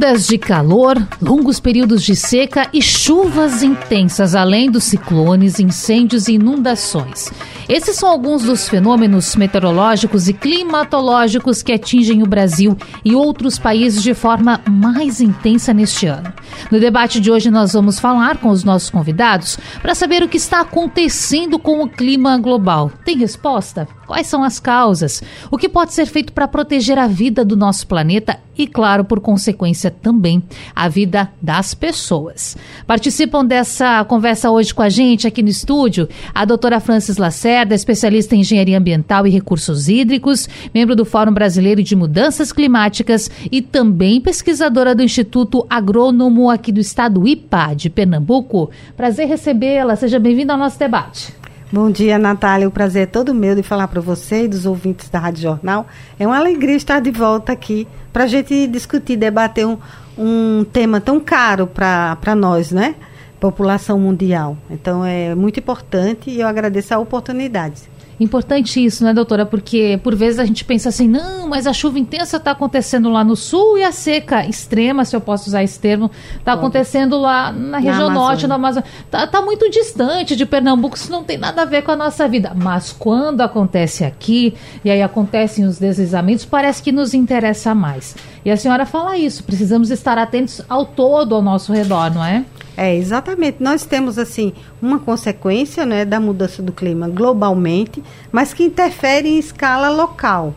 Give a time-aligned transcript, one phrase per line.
[0.00, 6.36] Ondas de calor, longos períodos de seca e chuvas intensas, além dos ciclones, incêndios e
[6.36, 7.30] inundações.
[7.68, 14.02] Esses são alguns dos fenômenos meteorológicos e climatológicos que atingem o Brasil e outros países
[14.02, 16.32] de forma mais intensa neste ano.
[16.70, 20.38] No debate de hoje, nós vamos falar com os nossos convidados para saber o que
[20.38, 22.90] está acontecendo com o clima global.
[23.04, 23.86] Tem resposta?
[24.06, 25.22] Quais são as causas?
[25.50, 29.20] O que pode ser feito para proteger a vida do nosso planeta e, claro, por
[29.20, 30.42] consequência também,
[30.74, 32.56] a vida das pessoas?
[32.86, 38.34] Participam dessa conversa hoje com a gente aqui no estúdio a doutora Francis Lacerda, especialista
[38.34, 44.20] em engenharia ambiental e recursos hídricos, membro do Fórum Brasileiro de Mudanças Climáticas e também
[44.20, 48.70] pesquisadora do Instituto Agrônomo aqui do estado IPA de Pernambuco.
[48.96, 49.96] Prazer recebê-la.
[49.96, 51.39] Seja bem-vinda ao nosso debate.
[51.72, 52.66] Bom dia, Natália.
[52.66, 55.86] O prazer é todo meu de falar para você e dos ouvintes da Rádio Jornal.
[56.18, 59.78] É uma alegria estar de volta aqui para a gente discutir, debater um,
[60.18, 62.96] um tema tão caro para nós, né?
[63.38, 64.58] População mundial.
[64.68, 67.89] Então é muito importante e eu agradeço a oportunidade.
[68.20, 69.46] Importante isso, né, doutora?
[69.46, 73.24] Porque por vezes a gente pensa assim, não, mas a chuva intensa está acontecendo lá
[73.24, 77.50] no sul e a seca extrema, se eu posso usar esse termo, está acontecendo lá
[77.50, 78.86] na região na norte, na Amazônia.
[79.06, 82.28] Está tá muito distante de Pernambuco, isso não tem nada a ver com a nossa
[82.28, 82.52] vida.
[82.54, 84.52] Mas quando acontece aqui,
[84.84, 88.14] e aí acontecem os deslizamentos, parece que nos interessa mais.
[88.44, 92.44] E a senhora fala isso, precisamos estar atentos ao todo ao nosso redor, não é?
[92.76, 93.58] É, exatamente.
[93.60, 99.38] Nós temos, assim, uma consequência né, da mudança do clima globalmente, mas que interfere em
[99.38, 100.54] escala local.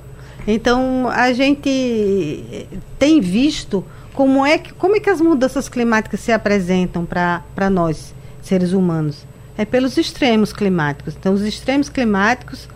[0.48, 2.68] Então, a gente
[3.00, 8.14] tem visto como é que, como é que as mudanças climáticas se apresentam para nós,
[8.42, 9.26] seres humanos.
[9.58, 11.16] É pelos extremos climáticos.
[11.18, 12.68] Então, os extremos climáticos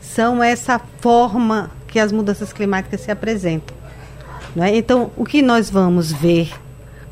[0.00, 3.76] são essa forma que as mudanças climáticas se apresentam.
[4.56, 4.76] É?
[4.76, 6.52] Então, o que nós vamos ver,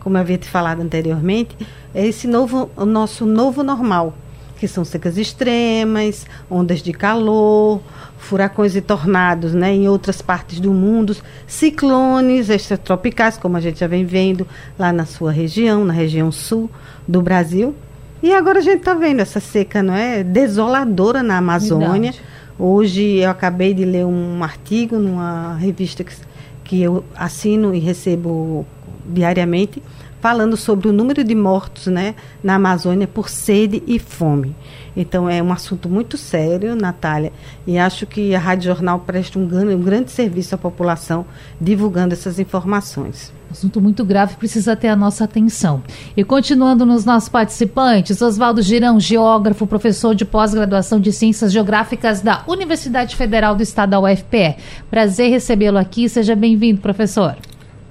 [0.00, 1.56] como eu havia te falado anteriormente,
[1.94, 4.14] é esse novo, o nosso novo normal,
[4.58, 7.80] que são secas extremas, ondas de calor,
[8.18, 11.16] furacões e tornados né, em outras partes do mundo,
[11.46, 14.46] ciclones extratropicais, como a gente já vem vendo
[14.78, 16.70] lá na sua região, na região sul
[17.06, 17.74] do Brasil.
[18.22, 22.12] E agora a gente está vendo essa seca não é, desoladora na Amazônia.
[22.12, 22.20] Verdade.
[22.58, 26.14] Hoje eu acabei de ler um artigo numa revista que,
[26.62, 28.66] que eu assino e recebo
[29.10, 29.82] diariamente,
[30.20, 34.54] falando sobre o número de mortos né, na Amazônia por sede e fome.
[34.96, 37.32] Então é um assunto muito sério, Natália,
[37.66, 41.24] e acho que a Rádio Jornal presta um grande, um grande serviço à população
[41.60, 43.32] divulgando essas informações.
[43.50, 45.82] Assunto muito grave, precisa ter a nossa atenção.
[46.16, 52.44] E continuando nos nossos participantes, Oswaldo Girão, geógrafo, professor de pós-graduação de Ciências Geográficas da
[52.46, 54.54] Universidade Federal do Estado da UFPE.
[54.88, 57.36] Prazer recebê-lo aqui, seja bem-vindo, professor.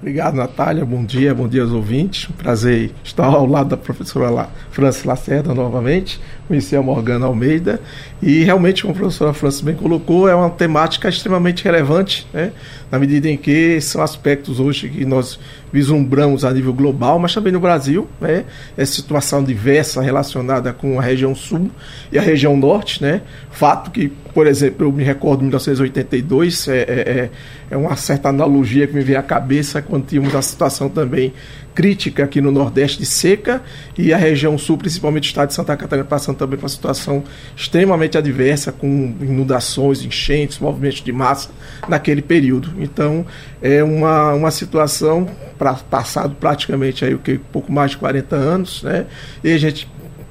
[0.00, 0.82] Obrigado, Natália.
[0.82, 2.24] Bom dia, bom dia aos ouvintes.
[2.38, 6.18] Prazer estar ao lado da professora Francis Lacerda novamente,
[6.48, 7.78] conheci a Morgana Almeida.
[8.22, 12.52] E realmente, como a professora Francis bem colocou, é uma temática extremamente relevante, né?
[12.90, 15.38] na medida em que são aspectos hoje que nós
[15.72, 18.44] vislumbramos a nível global, mas também no Brasil, né?
[18.76, 21.70] Essa situação diversa relacionada com a região sul
[22.10, 23.22] e a região norte, né?
[23.50, 27.30] Fato que, por exemplo, eu me recordo de 1982, é, é, é,
[27.70, 31.32] é uma certa analogia que me veio à cabeça quando tínhamos a situação também
[31.74, 33.62] crítica aqui no Nordeste de seca
[33.96, 37.22] e a região sul, principalmente o estado de Santa Catarina, passando também por uma situação
[37.56, 38.86] extremamente adversa, com
[39.20, 41.50] inundações, enchentes, movimentos de massa
[41.88, 42.72] naquele período.
[42.78, 43.24] Então,
[43.62, 48.82] é uma, uma situação para passado praticamente aí o que pouco mais de 40 anos,
[48.82, 49.06] né?
[49.42, 49.88] E a gente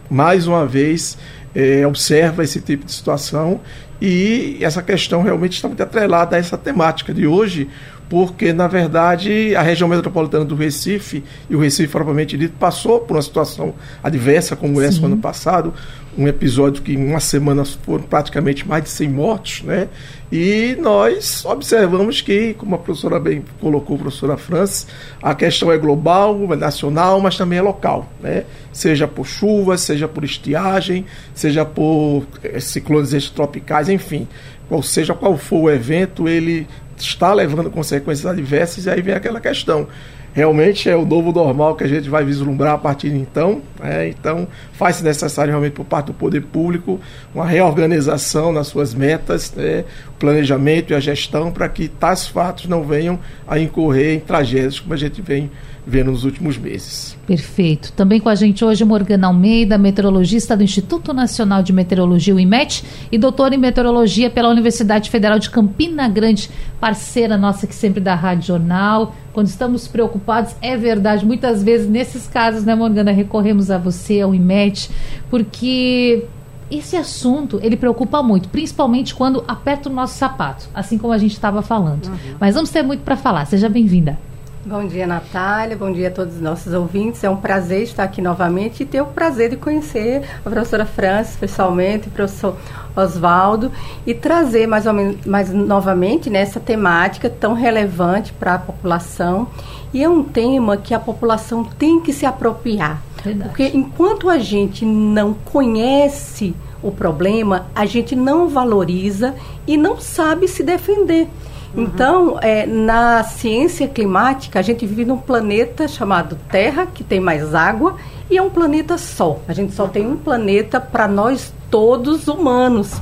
[0.09, 1.17] mais uma vez
[1.53, 3.61] é, observa esse tipo de situação
[4.01, 7.67] e essa questão realmente está muito atrelada a essa temática de hoje,
[8.09, 13.15] porque, na verdade, a região metropolitana do Recife, e o Recife propriamente dito, passou por
[13.15, 15.73] uma situação adversa como essa no ano passado,
[16.17, 19.87] um episódio que em uma semana foram praticamente mais de 100 mortos, né?
[20.31, 24.87] E nós observamos que, como a professora bem colocou, a professora França,
[25.21, 28.43] a questão é global, é nacional, mas também é local, né?
[28.73, 34.27] Seja por chuva, seja por estiagem, seja por eh, ciclones extropicais, enfim.
[34.69, 36.67] Ou seja, qual for o evento, ele
[37.03, 39.87] está levando consequências adversas, e aí vem aquela questão.
[40.31, 43.61] realmente é o novo normal que a gente vai vislumbrar a partir de então.
[43.79, 44.09] Né?
[44.09, 46.99] Então, faz-se necessário realmente por parte do poder público
[47.33, 49.85] uma reorganização nas suas metas, né?
[50.19, 54.93] planejamento e a gestão para que tais fatos não venham a incorrer em tragédias como
[54.93, 55.49] a gente vem
[55.85, 57.17] vendo nos últimos meses.
[57.25, 57.91] Perfeito.
[57.93, 62.83] Também com a gente hoje Morgana Almeida, meteorologista do Instituto Nacional de Meteorologia, o IMET,
[63.11, 66.49] e doutora em meteorologia pela Universidade Federal de Campina Grande,
[66.79, 69.15] parceira nossa que sempre dá Rádio Jornal.
[69.33, 74.35] Quando estamos preocupados, é verdade, muitas vezes nesses casos, né, Morgana, recorremos a você, ao
[74.35, 74.89] IMET,
[75.29, 76.25] porque
[76.69, 81.33] esse assunto ele preocupa muito, principalmente quando aperta o nosso sapato, assim como a gente
[81.33, 82.07] estava falando.
[82.07, 82.35] Uhum.
[82.39, 83.45] Mas vamos ter muito para falar.
[83.45, 84.19] Seja bem-vinda.
[84.65, 85.77] Bom dia, Natália.
[85.77, 87.23] Bom dia a todos os nossos ouvintes.
[87.23, 91.37] É um prazer estar aqui novamente e ter o prazer de conhecer a professora Francis
[91.37, 92.57] pessoalmente, o professor
[92.93, 93.71] Oswaldo,
[94.05, 99.47] e trazer mais, ou menos, mais novamente nessa né, temática tão relevante para a população.
[99.93, 103.01] E é um tema que a população tem que se apropriar.
[103.23, 103.49] Verdade.
[103.49, 106.53] Porque enquanto a gente não conhece
[106.83, 109.35] o problema, a gente não valoriza
[109.65, 111.29] e não sabe se defender.
[111.75, 117.53] Então, é, na ciência climática, a gente vive num planeta chamado Terra, que tem mais
[117.53, 117.95] água,
[118.29, 119.39] e é um planeta só.
[119.47, 122.99] A gente só tem um planeta para nós todos humanos.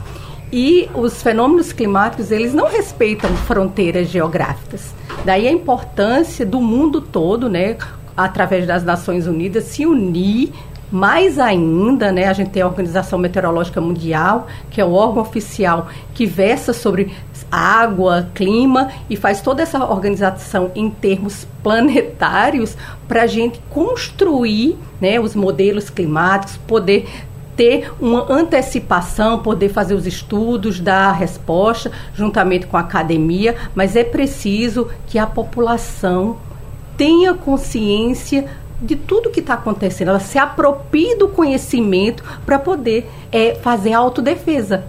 [0.51, 4.93] E os fenômenos climáticos, eles não respeitam fronteiras geográficas.
[5.25, 7.77] Daí a importância do mundo todo, né,
[8.15, 10.53] através das Nações Unidas, se unir
[10.91, 15.87] mais ainda, né, a gente tem a Organização Meteorológica Mundial, que é o órgão oficial
[16.13, 17.13] que versa sobre
[17.51, 25.19] água, clima e faz toda essa organização em termos planetários para a gente construir né,
[25.19, 27.07] os modelos climáticos, poder
[27.55, 33.95] ter uma antecipação, poder fazer os estudos, dar a resposta juntamente com a academia, mas
[33.95, 36.37] é preciso que a população
[36.95, 38.47] tenha consciência
[38.81, 43.97] de tudo que está acontecendo, ela se aproprie do conhecimento para poder é, fazer a
[43.97, 44.85] autodefesa.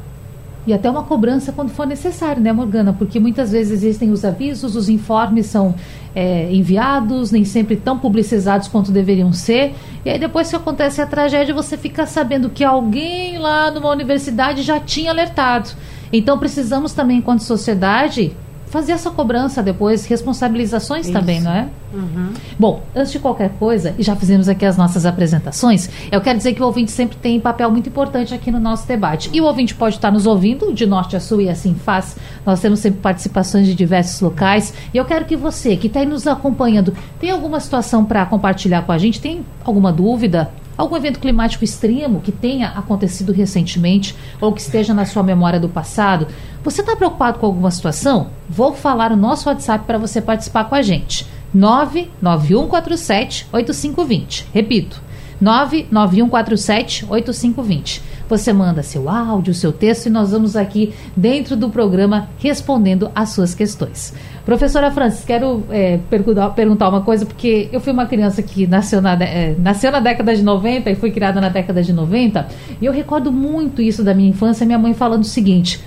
[0.66, 2.92] E até uma cobrança quando for necessário, né, Morgana?
[2.92, 5.74] Porque muitas vezes existem os avisos, os informes são
[6.14, 9.74] é, enviados, nem sempre tão publicizados quanto deveriam ser.
[10.04, 14.60] E aí depois que acontece a tragédia, você fica sabendo que alguém lá numa universidade
[14.60, 15.70] já tinha alertado.
[16.12, 18.36] Então precisamos também, enquanto sociedade,
[18.70, 21.12] fazer essa cobrança depois, responsabilizações Isso.
[21.12, 21.68] também, não é?
[21.92, 22.32] Uhum.
[22.58, 26.52] Bom, antes de qualquer coisa, e já fizemos aqui as nossas apresentações, eu quero dizer
[26.54, 29.30] que o ouvinte sempre tem papel muito importante aqui no nosso debate.
[29.32, 32.16] E o ouvinte pode estar nos ouvindo de norte a sul e assim faz.
[32.44, 34.74] Nós temos sempre participações de diversos locais.
[34.92, 38.82] E eu quero que você, que está aí nos acompanhando, tem alguma situação para compartilhar
[38.82, 39.20] com a gente?
[39.20, 40.50] Tem alguma dúvida?
[40.78, 45.68] Algum evento climático extremo que tenha acontecido recentemente ou que esteja na sua memória do
[45.68, 46.28] passado?
[46.62, 48.28] Você está preocupado com alguma situação?
[48.48, 51.26] Vou falar o nosso WhatsApp para você participar com a gente.
[51.52, 54.46] 99147 8520.
[54.54, 55.02] Repito,
[55.40, 58.02] 99147 8520.
[58.28, 63.30] Você manda seu áudio, seu texto e nós vamos aqui dentro do programa respondendo às
[63.30, 64.12] suas questões.
[64.44, 69.12] Professora Francis, quero é, perguntar, uma coisa, porque eu fui uma criança que nasceu na,
[69.14, 72.48] é, nasceu na década de 90 e fui criada na década de 90,
[72.80, 75.80] e eu recordo muito isso da minha infância, minha mãe falando o seguinte.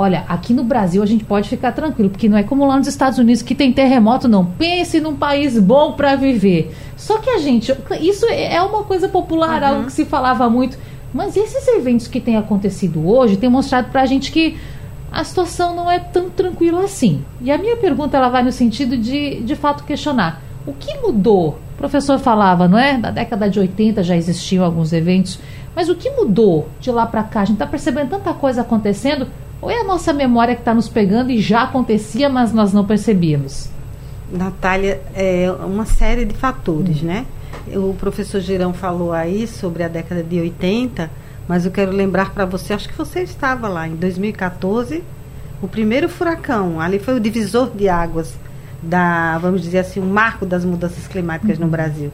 [0.00, 2.86] Olha, aqui no Brasil a gente pode ficar tranquilo, porque não é como lá nos
[2.86, 4.46] Estados Unidos que tem terremoto, não.
[4.46, 6.74] Pense num país bom para viver.
[6.96, 7.70] Só que a gente,
[8.00, 9.68] isso é uma coisa popular, uhum.
[9.68, 10.78] algo que se falava muito.
[11.12, 14.56] Mas esses eventos que têm acontecido hoje têm mostrado para a gente que
[15.12, 17.22] a situação não é tão tranquila assim.
[17.42, 21.58] E a minha pergunta ela vai no sentido de, de fato, questionar o que mudou.
[21.74, 22.96] O professor falava, não é?
[22.96, 25.38] Da década de 80 já existiam alguns eventos,
[25.76, 27.42] mas o que mudou de lá para cá?
[27.42, 29.26] A gente está percebendo tanta coisa acontecendo,
[29.60, 32.84] ou é a nossa memória que está nos pegando e já acontecia, mas nós não
[32.84, 33.68] percebíamos?
[34.32, 37.06] Natália, é uma série de fatores, hum.
[37.06, 37.26] né?
[37.74, 41.10] O professor Girão falou aí sobre a década de 80,
[41.46, 45.02] mas eu quero lembrar para você, acho que você estava lá em 2014,
[45.60, 48.34] o primeiro furacão, ali foi o divisor de águas
[48.82, 51.64] da, vamos dizer assim, o marco das mudanças climáticas uhum.
[51.64, 52.10] no Brasil.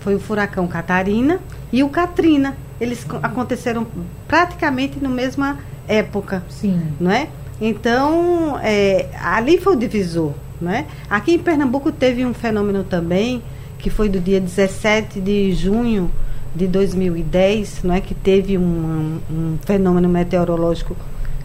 [0.00, 1.40] Foi o furacão Catarina
[1.72, 2.56] e o Katrina.
[2.80, 3.86] Eles aconteceram
[4.26, 5.58] praticamente na mesma
[5.88, 6.80] época, Sim.
[7.00, 7.28] não é?
[7.60, 10.86] Então, é, ali foi o divisor, né?
[11.08, 13.42] Aqui em Pernambuco teve um fenômeno também
[13.78, 16.10] que foi do dia 17 de junho
[16.54, 20.96] de 2010, não é que teve um, um fenômeno meteorológico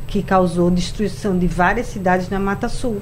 [0.08, 3.02] que causou destruição de várias cidades na Mata Sul.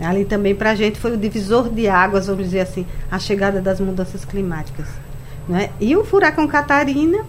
[0.00, 3.60] Ali também para a gente foi o divisor de águas, vamos dizer assim, a chegada
[3.60, 4.86] das mudanças climáticas.
[5.48, 5.70] Não é?
[5.80, 7.24] E o furacão Catarina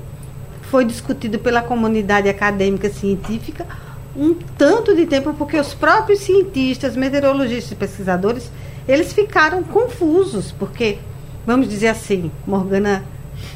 [0.70, 3.66] foi discutido pela comunidade acadêmica científica
[4.16, 8.52] um tanto de tempo, porque os próprios cientistas, meteorologistas e pesquisadores
[8.88, 10.98] eles ficaram confusos, porque,
[11.46, 13.04] vamos dizer assim, Morgana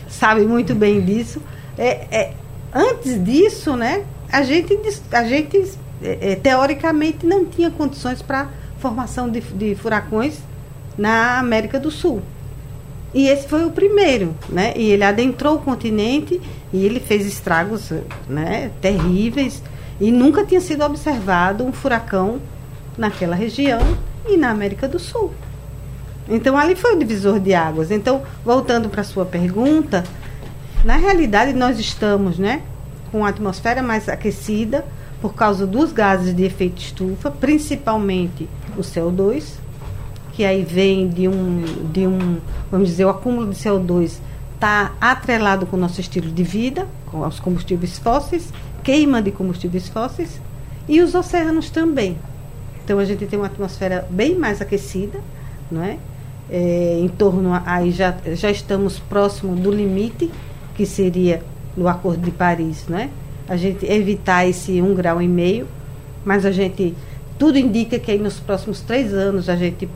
[0.08, 1.42] sabe muito bem disso.
[1.78, 2.34] É, é,
[2.74, 4.78] antes disso, né, a gente,
[5.12, 5.72] a gente
[6.04, 10.40] é, é teoricamente não tinha condições para formação de, de furacões
[10.98, 12.22] na América do Sul.
[13.14, 14.74] E esse foi o primeiro, né?
[14.76, 16.40] E ele adentrou o continente
[16.72, 17.92] e ele fez estragos,
[18.28, 19.62] né, terríveis
[20.00, 22.40] e nunca tinha sido observado um furacão
[22.98, 23.82] naquela região
[24.26, 25.32] e na América do Sul.
[26.30, 27.92] Então ali foi o divisor de águas.
[27.92, 30.04] Então, voltando para a sua pergunta,
[30.84, 32.62] na realidade nós estamos, né,
[33.12, 34.86] com a atmosfera mais aquecida
[35.22, 39.56] por causa dos gases de efeito estufa, principalmente o CO2,
[40.34, 42.38] que aí vem de um, de um
[42.72, 44.20] vamos dizer, o acúmulo de CO2
[44.56, 49.90] está atrelado com o nosso estilo de vida, com os combustíveis fósseis, queima de combustíveis
[49.90, 50.40] fósseis,
[50.88, 52.18] e os oceanos também.
[52.84, 55.20] Então a gente tem uma atmosfera bem mais aquecida,
[55.70, 55.98] não é?
[56.50, 60.32] é em torno, aí já, já estamos próximo do limite,
[60.76, 61.42] que seria
[61.76, 63.10] no Acordo de Paris, não é?
[63.48, 65.68] A gente evitar esse um grau e meio,
[66.24, 66.96] mas a gente,
[67.38, 69.90] tudo indica que aí nos próximos três anos a gente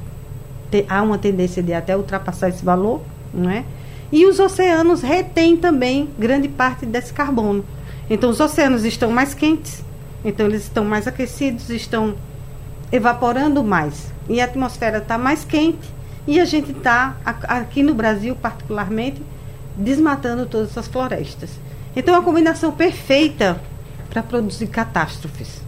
[0.70, 3.02] te, há uma tendência de até ultrapassar esse valor,
[3.34, 3.64] não é?
[4.12, 7.66] E os oceanos retêm também grande parte desse carbono.
[8.10, 9.84] Então os oceanos estão mais quentes,
[10.24, 12.16] então eles estão mais aquecidos, estão
[12.92, 14.12] evaporando mais.
[14.30, 15.90] E a atmosfera está mais quente
[16.28, 19.22] e a gente está, aqui no Brasil particularmente,
[19.76, 21.50] desmatando todas as florestas.
[21.96, 23.60] Então é uma combinação perfeita
[24.10, 25.62] para produzir catástrofes.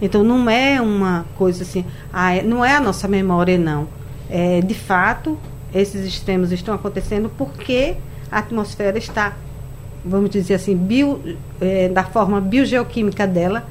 [0.00, 3.88] Então não é uma coisa assim, ah, é, não é a nossa memória, não.
[4.36, 5.38] É, de fato,
[5.72, 7.94] esses extremos estão acontecendo porque
[8.32, 9.32] a atmosfera está,
[10.04, 11.20] vamos dizer assim, bio,
[11.60, 13.64] é, da forma biogeoquímica dela,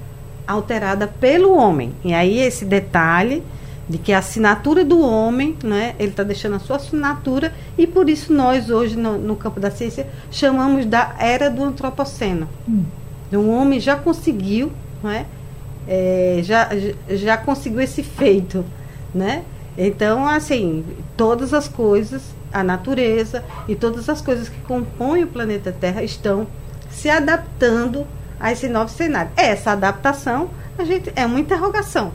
[0.48, 1.92] alterada pelo homem.
[2.02, 3.44] E aí esse detalhe
[3.90, 8.10] de que a assinatura do homem, né, ele está deixando a sua assinatura e por
[8.10, 12.48] isso nós hoje no, no, campo da ciência chamamos da era do antropoceno.
[12.66, 12.86] Hum.
[13.28, 14.72] Então, o homem já conseguiu,
[15.04, 15.26] né,
[15.86, 16.70] é, já,
[17.10, 18.64] já conseguiu esse feito,
[19.14, 19.44] né?
[19.78, 20.86] Então, assim,
[21.18, 26.48] todas as coisas, a natureza e todas as coisas que compõem o planeta Terra estão
[26.92, 28.06] se adaptando
[28.40, 29.32] a esse novo cenário.
[29.36, 32.12] Essa adaptação a gente, é uma interrogação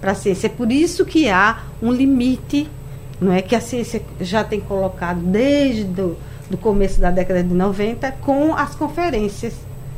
[0.00, 0.46] para a ciência.
[0.46, 2.68] É por isso que há um limite,
[3.20, 6.16] não é que a ciência já tem colocado desde do,
[6.48, 9.54] do começo da década de 90 com as conferências.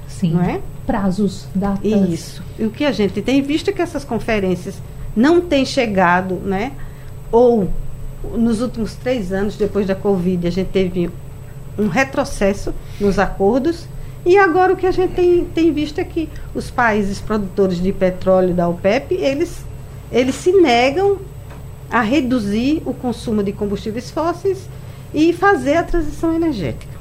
[0.08, 0.32] Sim.
[0.32, 0.60] Não é?
[0.86, 1.84] Prazos, datas.
[1.84, 2.42] Isso.
[2.58, 4.74] E o que a gente tem visto é que essas conferências
[5.14, 6.72] não têm chegado, né?
[7.30, 7.68] Ou
[8.34, 11.10] nos últimos três anos, depois da Covid, a gente teve
[11.78, 13.86] um retrocesso nos acordos
[14.24, 17.92] e agora o que a gente tem, tem visto é que os países produtores de
[17.92, 19.64] petróleo da OPEP, eles,
[20.12, 21.18] eles se negam
[21.90, 24.68] a reduzir o consumo de combustíveis fósseis
[25.12, 26.92] e fazer a transição energética.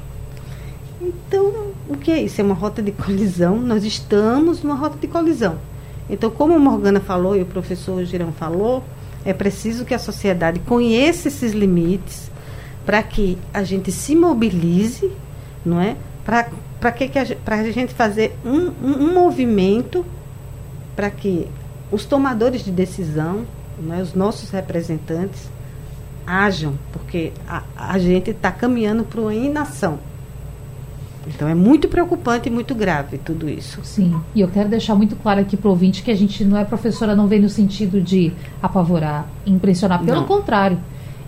[1.00, 2.40] Então, o que é isso?
[2.40, 3.56] É uma rota de colisão.
[3.56, 5.58] Nós estamos numa rota de colisão.
[6.08, 8.82] Então, como a Morgana falou e o professor Girão falou,
[9.24, 12.30] é preciso que a sociedade conheça esses limites
[12.84, 15.10] para que a gente se mobilize,
[15.64, 15.96] não é?
[16.24, 20.04] Para que, que a, a gente fazer um, um, um movimento
[20.96, 21.48] para que
[21.90, 23.44] os tomadores de decisão,
[23.78, 25.50] né, os nossos representantes,
[26.26, 29.98] ajam, porque a, a gente está caminhando para uma inação.
[31.26, 33.80] Então é muito preocupante e muito grave tudo isso.
[33.82, 36.56] Sim, e eu quero deixar muito claro aqui para o ouvinte que a gente não
[36.58, 40.02] é professora, não vem no sentido de apavorar, impressionar.
[40.04, 40.26] Pelo não.
[40.26, 40.78] contrário,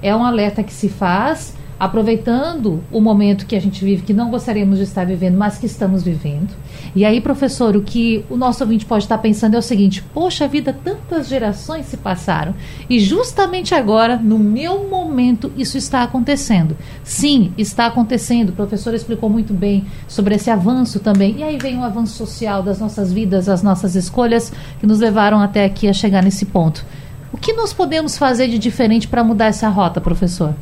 [0.03, 4.31] é um alerta que se faz aproveitando o momento que a gente vive, que não
[4.31, 6.55] gostaríamos de estar vivendo, mas que estamos vivendo.
[6.95, 10.47] E aí, professor, o que o nosso ouvinte pode estar pensando é o seguinte: poxa
[10.47, 12.55] vida, tantas gerações se passaram
[12.89, 16.77] e justamente agora, no meu momento, isso está acontecendo.
[17.03, 18.51] Sim, está acontecendo.
[18.51, 21.37] O professor explicou muito bem sobre esse avanço também.
[21.39, 25.41] E aí vem o avanço social das nossas vidas, as nossas escolhas que nos levaram
[25.41, 26.85] até aqui a chegar nesse ponto.
[27.33, 30.55] O que nós podemos fazer de diferente para mudar essa rota, professor?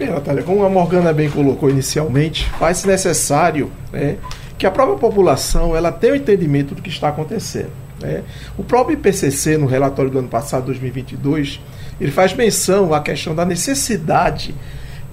[0.00, 4.16] Bem, Natália, como a Morgana bem colocou inicialmente, faz-se necessário né,
[4.56, 7.68] que a própria população ela tenha o um entendimento do que está acontecendo.
[8.00, 8.22] Né?
[8.56, 11.60] O próprio IPCC, no relatório do ano passado, 2022,
[12.00, 14.54] ele faz menção à questão da necessidade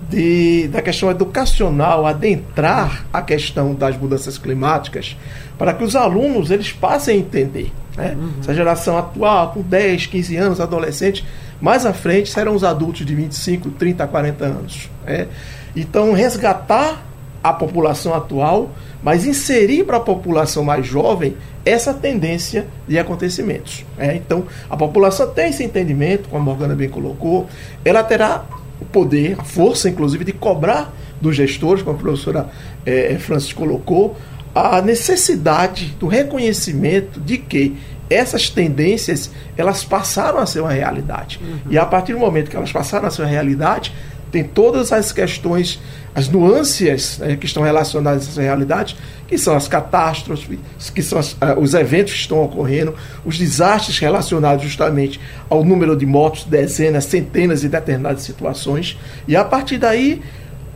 [0.09, 5.17] de, da questão educacional, adentrar a questão das mudanças climáticas,
[5.57, 7.73] para que os alunos eles passem a entender.
[7.97, 8.15] Né?
[8.17, 8.33] Uhum.
[8.39, 11.25] Essa geração atual, com 10, 15 anos, adolescentes,
[11.59, 14.89] mais à frente serão os adultos de 25, 30, 40 anos.
[15.05, 15.27] Né?
[15.75, 17.03] Então, resgatar
[17.43, 21.35] a população atual, mas inserir para a população mais jovem
[21.65, 23.85] essa tendência de acontecimentos.
[23.97, 27.47] É, então, a população tem esse entendimento, como a Morgana bem colocou,
[27.83, 28.45] ela terá
[28.79, 32.49] o poder, a força, inclusive, de cobrar dos gestores, como a professora
[32.85, 34.15] é, Francis colocou,
[34.57, 37.77] a necessidade do reconhecimento de que
[38.09, 41.39] essas tendências elas passaram a ser uma realidade.
[41.41, 41.59] Uhum.
[41.69, 43.93] E a partir do momento que elas passaram a ser uma realidade,
[44.31, 45.79] tem todas as questões,
[46.13, 48.97] as nuances né, que estão relacionadas a essa realidade,
[49.27, 50.59] que são as catástrofes,
[50.93, 52.93] que são as, uh, os eventos que estão ocorrendo,
[53.25, 58.97] os desastres relacionados justamente ao número de mortos, dezenas, centenas de determinadas situações.
[59.27, 60.21] E a partir daí,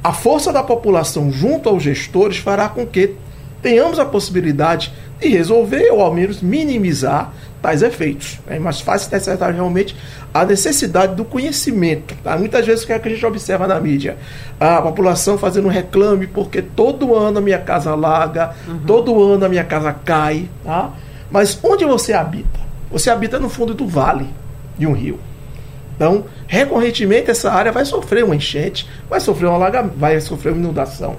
[0.04, 3.16] a força da população junto aos gestores fará com que
[3.62, 8.40] tenhamos a possibilidade de resolver ou ao menos minimizar tais efeitos.
[8.48, 9.96] É mais fácil interpretar realmente
[10.34, 12.16] a necessidade do conhecimento.
[12.24, 12.36] Tá?
[12.38, 14.18] Muitas vezes o que, é que a gente observa na mídia?
[14.60, 18.80] A população fazendo um reclame porque todo ano a minha casa alaga, uhum.
[18.80, 20.50] todo ano a minha casa cai.
[20.64, 20.92] Tá?
[21.30, 22.60] Mas onde você habita?
[22.92, 24.28] Você habita no fundo do vale
[24.78, 25.20] de um rio.
[25.96, 30.60] Então, recorrentemente essa área vai sofrer uma enchente, vai sofrer uma alagamento, vai sofrer uma
[30.60, 31.18] inundação.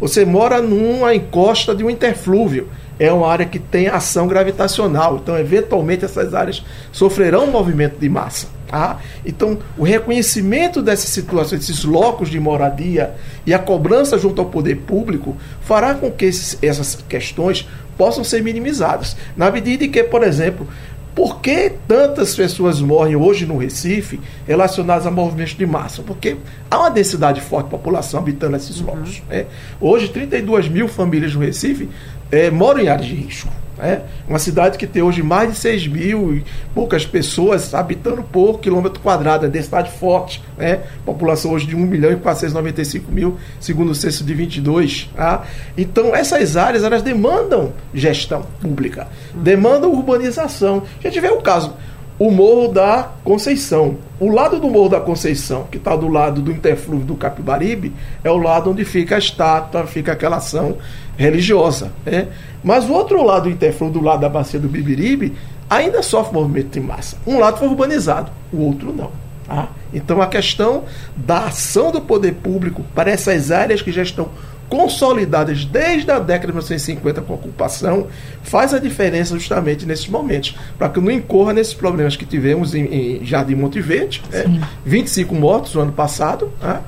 [0.00, 5.16] Você mora numa encosta de um interflúvio é uma área que tem ação gravitacional.
[5.22, 8.48] Então, eventualmente, essas áreas sofrerão um movimento de massa.
[8.66, 8.98] Tá?
[9.24, 13.14] Então, o reconhecimento dessas situações, desses locos de moradia
[13.46, 18.42] e a cobrança junto ao poder público fará com que esses, essas questões possam ser
[18.42, 19.16] minimizadas.
[19.36, 20.68] Na medida em que, por exemplo,
[21.18, 26.00] por que tantas pessoas morrem hoje no Recife relacionadas a movimentos de massa?
[26.00, 26.36] Porque
[26.70, 28.86] há uma densidade forte de população habitando esses uhum.
[28.86, 29.20] locos.
[29.28, 29.46] Né?
[29.80, 31.88] Hoje, 32 mil famílias no Recife
[32.30, 33.50] é, moram em áreas de risco.
[33.78, 34.02] Né?
[34.28, 36.44] Uma cidade que tem hoje mais de 6 mil e
[36.74, 40.42] poucas pessoas habitando por quilômetro quadrado, é densidade forte.
[40.56, 40.80] Né?
[41.04, 45.10] População hoje de 1 milhão e 495 mil, segundo o censo de 22.
[45.14, 45.44] Tá?
[45.76, 50.82] Então, essas áreas elas demandam gestão pública, demandam urbanização.
[50.98, 51.74] A gente vê o caso
[52.18, 53.96] o Morro da Conceição.
[54.18, 57.92] O lado do Morro da Conceição, que está do lado do interflúvio do Capibaribe,
[58.24, 60.78] é o lado onde fica a estátua, fica aquela ação
[61.18, 61.92] religiosa.
[62.06, 62.28] Né?
[62.62, 65.34] Mas o outro lado do interflúvio, do lado da bacia do Bibiribe,
[65.68, 67.16] ainda sofre movimento de massa.
[67.26, 69.10] Um lado foi urbanizado, o outro não.
[69.46, 69.68] Tá?
[69.92, 70.84] Então a questão
[71.16, 74.28] da ação do poder público para essas áreas que já estão
[74.68, 78.06] consolidadas desde a década de 1950 com a ocupação,
[78.42, 82.84] faz a diferença justamente nesses momentos, para que não incorra nesses problemas que tivemos em,
[82.84, 84.60] em Jardim Monte Verde, né?
[84.84, 86.80] 25 mortos no ano passado, né?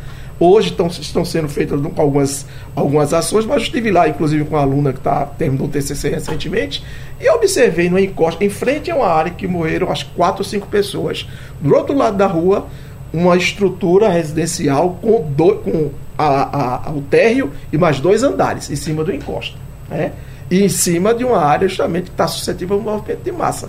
[0.43, 4.63] Hoje estão, estão sendo feitas algumas, algumas ações, mas eu estive lá, inclusive, com uma
[4.63, 6.83] aluna que tá, terminou o TCC recentemente,
[7.21, 10.67] e observei no encosta, em frente a uma área que morreram acho quatro ou cinco
[10.67, 11.29] pessoas.
[11.61, 12.67] Do outro lado da rua,
[13.13, 18.77] uma estrutura residencial com, do, com a, a, o térreo e mais dois andares em
[18.77, 19.59] cima do encosto.
[19.91, 20.13] Né?
[20.51, 23.69] E em cima de uma área justamente que está suscetível ao movimento de massa.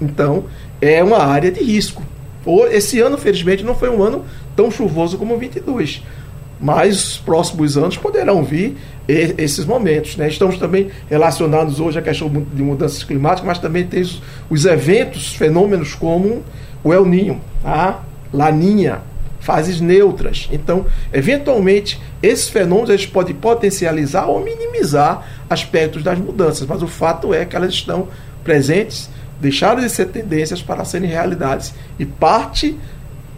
[0.00, 0.44] Então,
[0.80, 2.02] é uma área de risco.
[2.70, 4.24] Esse ano, felizmente, não foi um ano
[4.56, 6.02] tão chuvoso como o 22.
[6.60, 8.76] Mas os próximos anos poderão vir
[9.08, 10.16] esses momentos.
[10.16, 10.28] Né?
[10.28, 15.34] Estamos também relacionados hoje à questão de mudanças climáticas, mas também tem os, os eventos,
[15.34, 16.42] fenômenos como
[16.84, 18.00] o El Ninho, a
[18.32, 19.00] Laninha,
[19.40, 20.48] fases neutras.
[20.52, 27.32] Então, eventualmente, esses fenômenos eles podem potencializar ou minimizar aspectos das mudanças, mas o fato
[27.34, 28.08] é que elas estão
[28.44, 31.74] presentes, deixaram de ser tendências para serem realidades.
[31.98, 32.78] E parte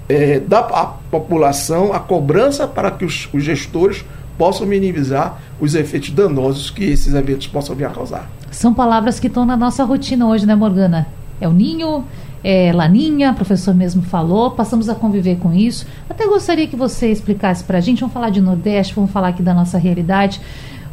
[0.09, 4.05] é, da população a cobrança para que os, os gestores
[4.37, 8.31] possam minimizar os efeitos danosos que esses eventos possam vir a causar.
[8.51, 11.07] São palavras que estão na nossa rotina hoje, né, Morgana?
[11.41, 12.05] É o ninho,
[12.45, 15.87] é, Laninha, o professor mesmo falou, passamos a conviver com isso.
[16.11, 19.43] Até gostaria que você explicasse para a gente, vamos falar de Nordeste, vamos falar aqui
[19.43, 20.41] da nossa realidade.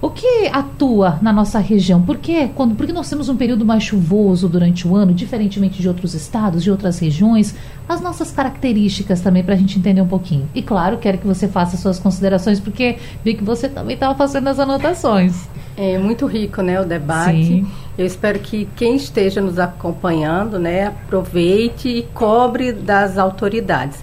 [0.02, 2.02] O que atua na nossa região?
[2.02, 2.50] Por quê?
[2.56, 6.64] Quando, porque nós temos um período mais chuvoso durante o ano, diferentemente de outros estados,
[6.64, 7.54] de outras regiões,
[7.88, 10.48] as nossas características também para a gente entender um pouquinho.
[10.56, 14.48] E claro, quero que você faça suas considerações, porque vi que você também estava fazendo
[14.48, 15.50] as anotações.
[15.76, 17.46] É muito rico, né, o debate.
[17.46, 17.68] Sim.
[17.98, 24.02] Eu espero que quem esteja nos acompanhando, né, aproveite e cobre das autoridades.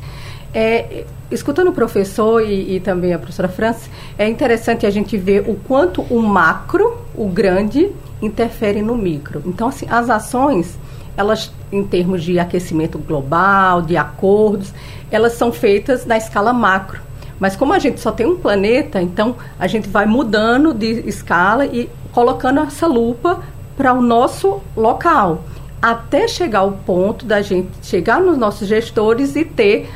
[0.52, 5.48] É, escutando o professor e, e, também a professora França, é interessante a gente ver
[5.48, 7.90] o quanto o macro, o grande,
[8.22, 9.42] interfere no micro.
[9.44, 10.78] Então, assim, as ações,
[11.16, 14.72] elas, em termos de aquecimento global, de acordos,
[15.10, 17.00] elas são feitas na escala macro.
[17.38, 21.66] Mas como a gente só tem um planeta, então a gente vai mudando de escala
[21.66, 23.42] e colocando essa lupa
[23.76, 25.44] para o nosso local,
[25.82, 29.90] até chegar ao ponto da gente chegar nos nossos gestores e ter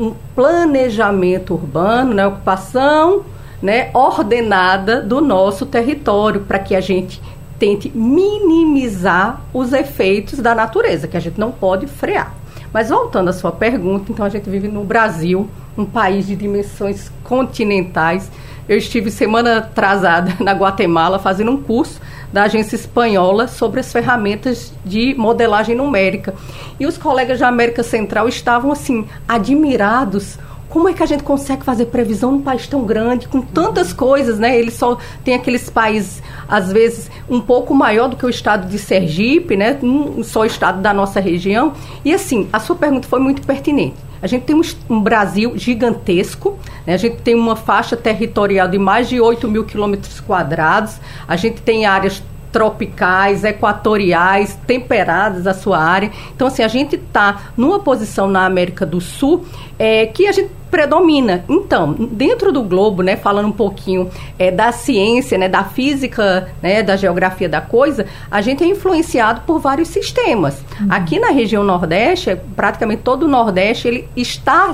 [0.00, 3.22] um planejamento urbano, né, ocupação
[3.62, 7.20] né, ordenada do nosso território, para que a gente
[7.58, 12.34] tente minimizar os efeitos da natureza, que a gente não pode frear.
[12.72, 17.10] Mas voltando à sua pergunta, então a gente vive no Brasil, um país de dimensões
[17.22, 18.30] continentais.
[18.70, 22.00] Eu estive semana atrasada na Guatemala fazendo um curso
[22.32, 26.36] da agência espanhola sobre as ferramentas de modelagem numérica.
[26.78, 31.64] E os colegas da América Central estavam assim admirados como é que a gente consegue
[31.64, 34.56] fazer previsão num país tão grande, com tantas coisas, né?
[34.56, 38.78] Ele só tem aqueles países, às vezes, um pouco maior do que o estado de
[38.78, 39.76] Sergipe, né?
[39.82, 41.72] Um só estado da nossa região.
[42.04, 43.96] E assim, a sua pergunta foi muito pertinente.
[44.22, 46.94] A gente tem um, Brasil gigantesco, né?
[46.94, 51.62] a gente tem uma faixa territorial de mais de 8 mil quilômetros quadrados, a gente
[51.62, 56.10] tem áreas tropicais, equatoriais, temperadas a sua área.
[56.34, 59.44] Então, assim, a gente está numa posição na América do Sul
[59.78, 61.44] é, que a gente predomina.
[61.48, 64.08] Então, dentro do globo, né, falando um pouquinho
[64.38, 69.42] é, da ciência, né, da física, né, da geografia da coisa, a gente é influenciado
[69.46, 70.62] por vários sistemas.
[70.80, 70.86] Uhum.
[70.90, 74.70] Aqui na região Nordeste, praticamente todo o Nordeste, ele está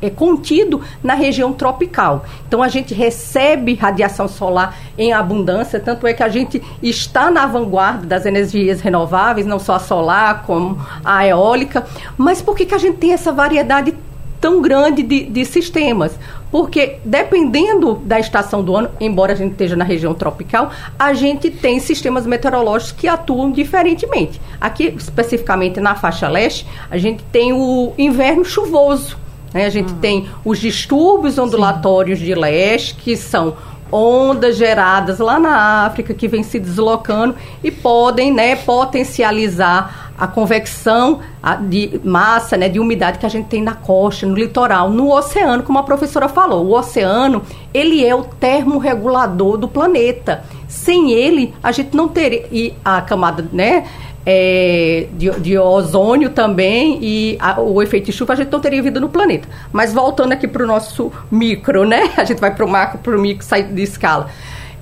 [0.00, 2.24] é contido na região tropical.
[2.46, 7.46] Então a gente recebe radiação solar em abundância, tanto é que a gente está na
[7.46, 11.86] vanguarda das energias renováveis, não só a solar como a eólica.
[12.16, 13.94] Mas por que, que a gente tem essa variedade
[14.40, 16.18] tão grande de, de sistemas?
[16.50, 21.50] Porque dependendo da estação do ano, embora a gente esteja na região tropical, a gente
[21.50, 24.40] tem sistemas meteorológicos que atuam diferentemente.
[24.60, 29.16] Aqui, especificamente na faixa leste, a gente tem o inverno chuvoso
[29.52, 29.66] né?
[29.66, 29.98] A gente uhum.
[29.98, 32.24] tem os distúrbios ondulatórios Sim.
[32.26, 33.56] de leste, que são
[33.92, 41.20] ondas geradas lá na África que vêm se deslocando e podem né, potencializar a convecção
[41.68, 45.62] de massa, né, de umidade que a gente tem na costa, no litoral, no oceano,
[45.62, 46.66] como a professora falou.
[46.66, 50.44] O oceano, ele é o termorregulador do planeta.
[50.68, 52.46] Sem ele, a gente não teria...
[52.52, 53.86] E a camada, né
[54.24, 58.82] é, de, de, ozônio também e a, o efeito de chuva, a gente não teria
[58.82, 59.48] vida no planeta.
[59.72, 62.10] Mas voltando aqui para o nosso micro, né?
[62.16, 64.28] A gente vai para o macro, para o micro, sai de escala.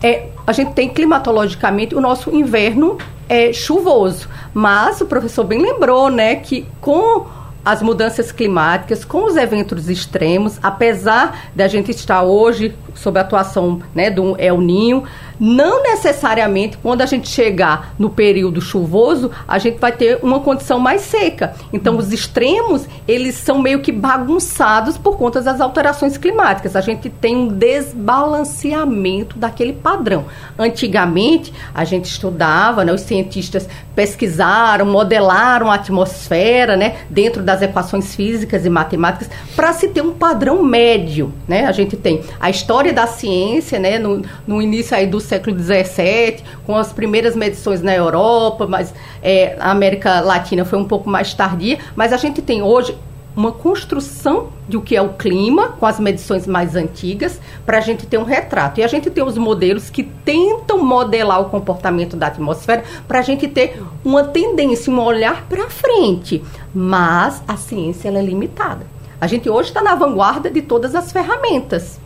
[0.02, 2.98] É, a gente tem climatologicamente o nosso inverno
[3.28, 7.26] é chuvoso, mas o professor bem lembrou, né, que com
[7.64, 13.80] as mudanças climáticas, com os eventos extremos, apesar da gente estar hoje sob a atuação
[13.94, 15.04] né, do El Ninho,
[15.38, 20.78] não necessariamente quando a gente chegar no período chuvoso, a gente vai ter uma condição
[20.78, 21.54] mais seca.
[21.72, 26.74] Então, os extremos, eles são meio que bagunçados por conta das alterações climáticas.
[26.74, 30.24] A gente tem um desbalanceamento daquele padrão.
[30.58, 38.14] Antigamente, a gente estudava, né, os cientistas pesquisaram, modelaram a atmosfera, né, dentro das equações
[38.14, 41.66] físicas e matemáticas, para se ter um padrão médio, né?
[41.66, 46.42] A gente tem a história da ciência, né, no, no início aí do século XVII,
[46.66, 51.34] com as primeiras medições na Europa, mas é, a América Latina foi um pouco mais
[51.34, 51.78] tardia.
[51.94, 52.96] Mas a gente tem hoje
[53.38, 57.80] uma construção de o que é o clima, com as medições mais antigas, para a
[57.80, 58.80] gente ter um retrato.
[58.80, 63.22] E a gente tem os modelos que tentam modelar o comportamento da atmosfera para a
[63.22, 66.42] gente ter uma tendência, um olhar para frente.
[66.74, 68.84] Mas a ciência é limitada.
[69.20, 72.00] A gente hoje está na vanguarda de todas as ferramentas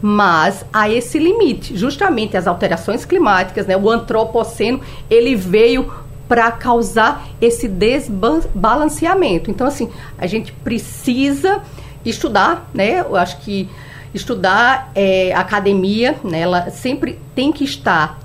[0.00, 1.76] mas há esse limite.
[1.76, 4.80] Justamente as alterações climáticas, né, o antropoceno,
[5.10, 5.92] ele veio
[6.28, 9.50] para causar esse desbalanceamento.
[9.50, 11.62] Então, assim, a gente precisa
[12.04, 13.00] estudar, né?
[13.00, 13.68] Eu acho que
[14.14, 18.18] estudar é, academia, né, ela sempre tem que estar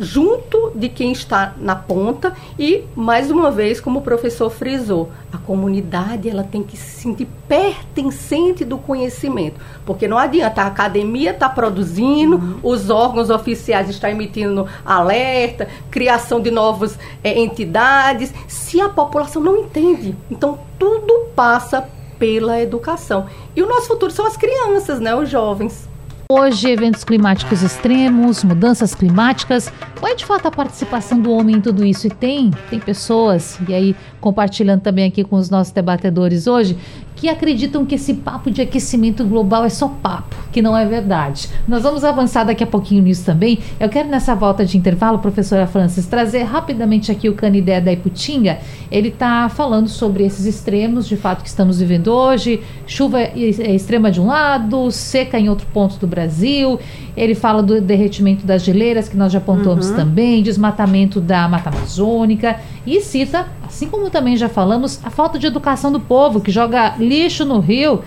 [0.00, 5.38] junto de quem está na ponta e mais uma vez como o professor frisou a
[5.38, 9.60] comunidade ela tem que se sentir pertencente do conhecimento.
[9.86, 12.60] Porque não adianta a academia está produzindo uhum.
[12.62, 18.32] os órgãos oficiais estão emitindo alerta criação de novas é, entidades.
[18.48, 21.86] Se a população não entende então tudo passa
[22.18, 23.26] pela educação.
[23.54, 25.89] E o nosso futuro são as crianças né os jovens
[26.32, 29.68] Hoje, eventos climáticos extremos, mudanças climáticas.
[29.98, 32.06] Qual é de fato a participação do homem em tudo isso?
[32.06, 36.78] E tem, tem pessoas, e aí compartilhando também aqui com os nossos debatedores hoje,
[37.16, 41.48] que acreditam que esse papo de aquecimento global é só papo, que não é verdade.
[41.68, 43.58] Nós vamos avançar daqui a pouquinho nisso também.
[43.78, 48.58] Eu quero nessa volta de intervalo, professora Francis, trazer rapidamente aqui o Canidé da Iputinga.
[48.90, 52.62] Ele está falando sobre esses extremos, de fato, que estamos vivendo hoje.
[52.86, 56.80] Chuva extrema de um lado, seca em outro ponto do Brasil.
[57.16, 59.96] Ele fala do derretimento das geleiras, que nós já apontamos uhum.
[59.96, 65.46] também, desmatamento da Mata Amazônica e cita, assim como também já falamos, a falta de
[65.46, 68.02] educação do povo, que joga lixo no rio.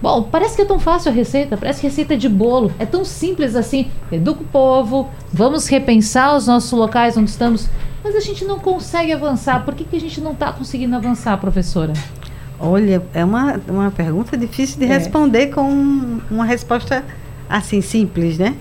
[0.00, 2.72] Bom, parece que é tão fácil a receita, parece receita de bolo.
[2.78, 3.88] É tão simples assim.
[4.12, 7.68] Educa o povo, vamos repensar os nossos locais onde estamos.
[8.04, 9.64] Mas a gente não consegue avançar.
[9.64, 11.92] Por que, que a gente não está conseguindo avançar, professora?
[12.60, 14.88] Olha, é uma, uma pergunta difícil de é.
[14.88, 17.02] responder com uma resposta
[17.48, 18.54] assim simples, né?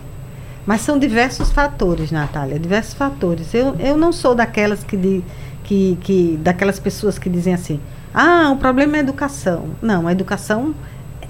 [0.65, 3.53] Mas são diversos fatores, Natália, diversos fatores.
[3.53, 5.23] Eu, eu não sou daquelas que, de,
[5.63, 7.79] que, que daquelas pessoas que dizem assim,
[8.13, 9.69] ah, o problema é a educação.
[9.82, 10.76] Não, a educação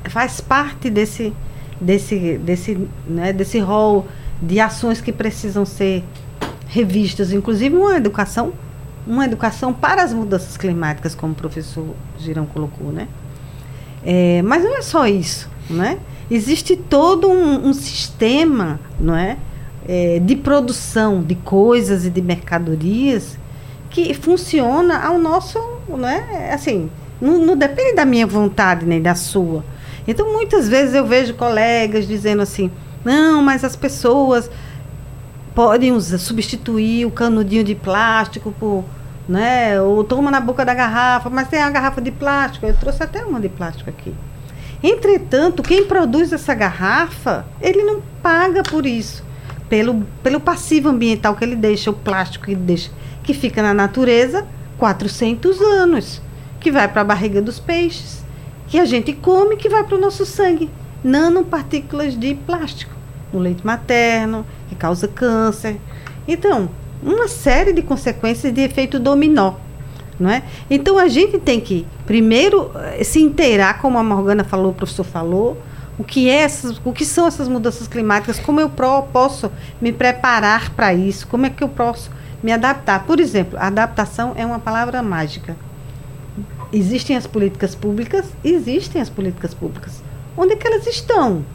[0.10, 1.34] faz parte desse,
[1.80, 4.08] desse, desse, né, desse rol
[4.42, 6.04] de ações que precisam ser
[6.68, 8.52] revistas, inclusive uma educação,
[9.08, 11.86] uma educação para as mudanças climáticas, como o professor
[12.18, 13.08] Girão colocou, né?
[14.04, 16.00] É, mas não é só isso, né?
[16.30, 19.38] Existe todo um, um sistema, não é?
[19.88, 20.20] é?
[20.20, 23.38] de produção de coisas e de mercadorias
[23.90, 26.54] que funciona ao nosso, não é?
[26.54, 26.90] Assim,
[27.22, 29.64] não, não depende da minha vontade nem da sua.
[30.08, 32.70] Então, muitas vezes eu vejo colegas dizendo assim:
[33.04, 34.50] não, mas as pessoas
[35.56, 38.84] podem usar, substituir o canudinho de plástico por.
[39.26, 42.66] Né, ou toma na boca da garrafa, mas tem a garrafa de plástico.
[42.66, 44.14] Eu trouxe até uma de plástico aqui.
[44.84, 49.24] Entretanto, quem produz essa garrafa, ele não paga por isso.
[49.70, 52.92] Pelo, pelo passivo ambiental que ele deixa, o plástico que deixa,
[53.24, 54.46] que fica na natureza
[54.78, 56.22] 400 anos,
[56.60, 58.24] que vai para a barriga dos peixes
[58.74, 60.68] que a gente come que vai para o nosso sangue.
[61.04, 62.92] Nanopartículas de plástico
[63.32, 65.80] no leite materno, que causa câncer.
[66.28, 66.68] Então,
[67.04, 69.54] uma série de consequências de efeito dominó.
[70.20, 70.42] Não é?
[70.72, 75.04] Então a gente tem que primeiro eh, se inteirar, como a Morgana falou, o professor
[75.04, 75.56] falou,
[75.98, 80.72] o que, é essas, o que são essas mudanças climáticas, como eu posso me preparar
[80.72, 82.10] para isso, como é que eu posso
[82.44, 83.06] me adaptar.
[83.06, 85.56] Por exemplo, adaptação é uma palavra mágica.
[86.72, 88.26] Existem as políticas públicas?
[88.44, 90.04] Existem as políticas públicas.
[90.36, 91.46] Onde é que elas estão?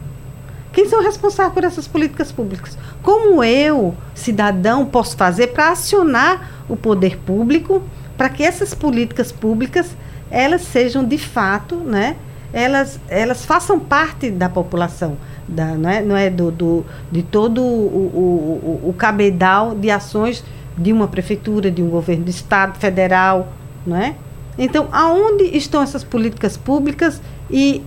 [0.71, 2.77] Quem são responsáveis por essas políticas públicas?
[3.03, 7.81] Como eu, cidadão, posso fazer para acionar o poder público
[8.17, 9.95] para que essas políticas públicas
[10.29, 12.15] elas sejam de fato, né?
[12.51, 17.61] Elas, elas façam parte da população, da, não é, não é do, do de todo
[17.61, 20.43] o, o, o, o cabedal de ações
[20.79, 23.51] de uma prefeitura, de um governo de estado, federal,
[23.85, 24.15] não é?
[24.57, 27.81] Então, aonde estão essas políticas públicas e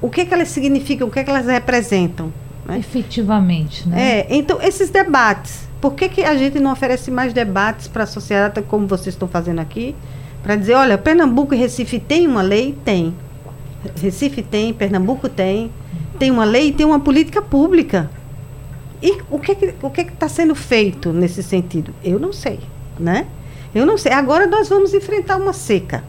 [0.00, 2.32] o que, é que elas significam, o que, é que elas representam?
[2.66, 2.78] Né?
[2.78, 4.20] Efetivamente, né?
[4.20, 5.68] É, então, esses debates.
[5.80, 9.26] Por que, que a gente não oferece mais debates para a sociedade, como vocês estão
[9.26, 9.96] fazendo aqui?
[10.42, 12.76] Para dizer, olha, Pernambuco e Recife tem uma lei?
[12.84, 13.14] Tem.
[14.00, 15.70] Recife tem, Pernambuco tem.
[16.18, 18.10] Tem uma lei e tem uma política pública.
[19.02, 21.92] E o que o que está sendo feito nesse sentido?
[22.04, 22.60] Eu não sei,
[22.98, 23.26] né?
[23.74, 24.12] Eu não sei.
[24.12, 26.04] Agora nós vamos enfrentar uma seca.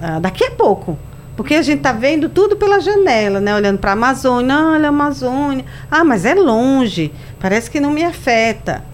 [0.00, 0.98] Ah, daqui a pouco.
[1.36, 3.54] Porque a gente está vendo tudo pela janela, né?
[3.54, 4.58] Olhando para a Amazônia.
[4.58, 5.64] Olha a Amazônia.
[5.90, 7.12] Ah, mas é longe.
[7.40, 8.84] Parece que não me afeta.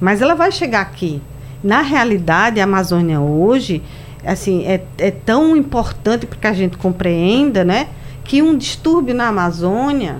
[0.00, 1.22] Mas ela vai chegar aqui.
[1.64, 3.82] Na realidade, a Amazônia hoje,
[4.24, 7.88] assim, é, é tão importante para que a gente compreenda, né?
[8.24, 10.16] Que um distúrbio na Amazônia,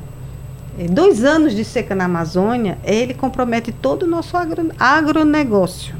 [0.84, 5.94] dois anos de seca na Amazônia, ele compromete todo o nosso agro, agronegócio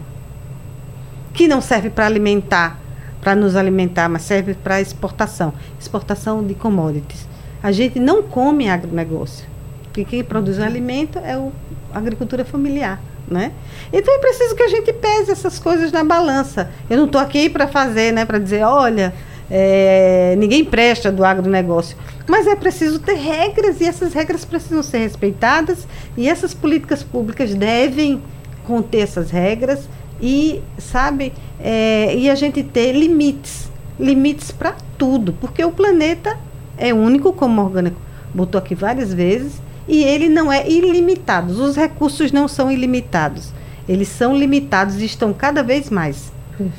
[1.37, 2.81] que não serve para alimentar,
[3.21, 7.29] para nos alimentar, mas serve para exportação, exportação de commodities.
[7.62, 9.47] A gente não come agronegócio,
[9.85, 13.01] porque quem produz o alimento é a agricultura familiar.
[13.29, 13.51] Né?
[13.93, 16.71] Então é preciso que a gente pese essas coisas na balança.
[16.89, 19.12] Eu não estou aqui para fazer, né, para dizer, olha,
[19.50, 21.96] é, ninguém presta do agronegócio.
[22.26, 27.54] Mas é preciso ter regras e essas regras precisam ser respeitadas e essas políticas públicas
[27.54, 28.20] devem
[28.66, 29.88] conter essas regras
[30.20, 36.37] e, sabe, é, e a gente ter limites limites para tudo, porque o planeta
[36.76, 38.00] é único, como orgânico
[38.35, 41.52] botou aqui várias vezes, e ele não é ilimitado.
[41.52, 43.50] Os recursos não são ilimitados.
[43.88, 46.32] Eles são limitados e estão cada vez mais.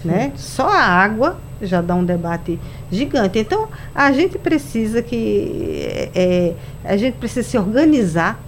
[0.03, 0.34] Né?
[0.36, 2.60] Só a água já dá um debate
[2.91, 3.39] gigante.
[3.39, 8.39] Então, a gente precisa que é, a gente precisa se organizar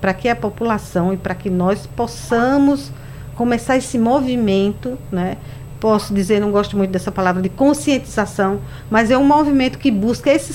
[0.00, 2.92] para que a população e para que nós possamos
[3.34, 5.36] começar esse movimento, né?
[5.80, 10.30] Posso dizer, não gosto muito dessa palavra de conscientização, mas é um movimento que busca
[10.30, 10.52] esse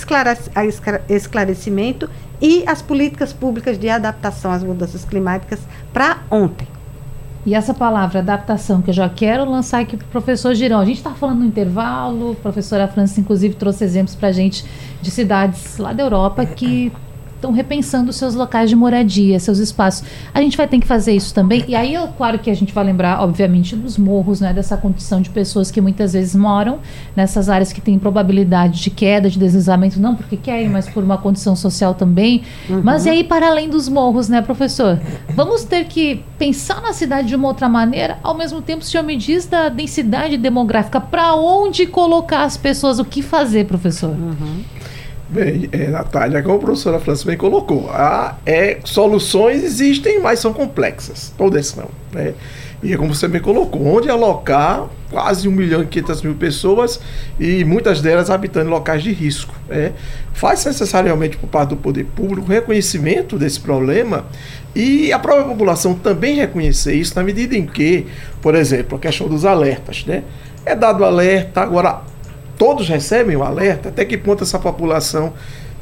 [1.09, 2.09] esclarecimento
[2.41, 5.59] e as políticas públicas de adaptação às mudanças climáticas
[5.93, 6.67] para ontem.
[7.45, 10.79] E essa palavra adaptação que eu já quero lançar aqui para o professor Girão.
[10.79, 14.65] A gente está falando no intervalo, a professora França, inclusive, trouxe exemplos para a gente
[15.01, 16.91] de cidades lá da Europa que
[17.39, 20.07] estão repensando seus locais de moradia, seus espaços.
[20.33, 21.63] A gente vai ter que fazer isso também.
[21.67, 24.53] E aí, é claro que a gente vai lembrar, obviamente, dos morros, né?
[24.53, 26.79] Dessa condição de pessoas que muitas vezes moram
[27.15, 31.17] nessas áreas que têm probabilidade de queda, de deslizamento, não porque querem, mas por uma
[31.17, 32.43] condição social também.
[32.69, 32.81] Uhum.
[32.83, 34.99] Mas e aí, para além dos morros, né, professor?
[35.33, 38.17] Vamos ter que pensar na cidade de uma outra maneira.
[38.21, 40.99] Ao mesmo tempo, o senhor me diz da densidade demográfica.
[40.99, 42.99] Para onde colocar as pessoas?
[42.99, 44.11] O que fazer, professor?
[44.11, 44.63] Uhum.
[45.29, 50.51] Bem, é, Natália, como a professora França bem colocou, a, é, soluções existem, mas são
[50.51, 51.31] complexas.
[51.37, 51.87] Todas são.
[52.11, 52.33] Né?
[52.81, 56.99] E é como você bem colocou, onde alocar quase 1 milhão e 500 mil pessoas
[57.39, 59.53] e muitas delas habitando em locais de risco.
[59.67, 59.91] Né?
[60.33, 64.25] Faz necessariamente por parte do poder público reconhecimento desse problema
[64.73, 68.07] e a própria população também reconhecer isso na medida em que,
[68.41, 70.05] por exemplo, a questão dos alertas.
[70.05, 70.23] Né?
[70.65, 72.01] É dado alerta, agora
[72.59, 75.33] todos recebem o alerta, até que ponto essa população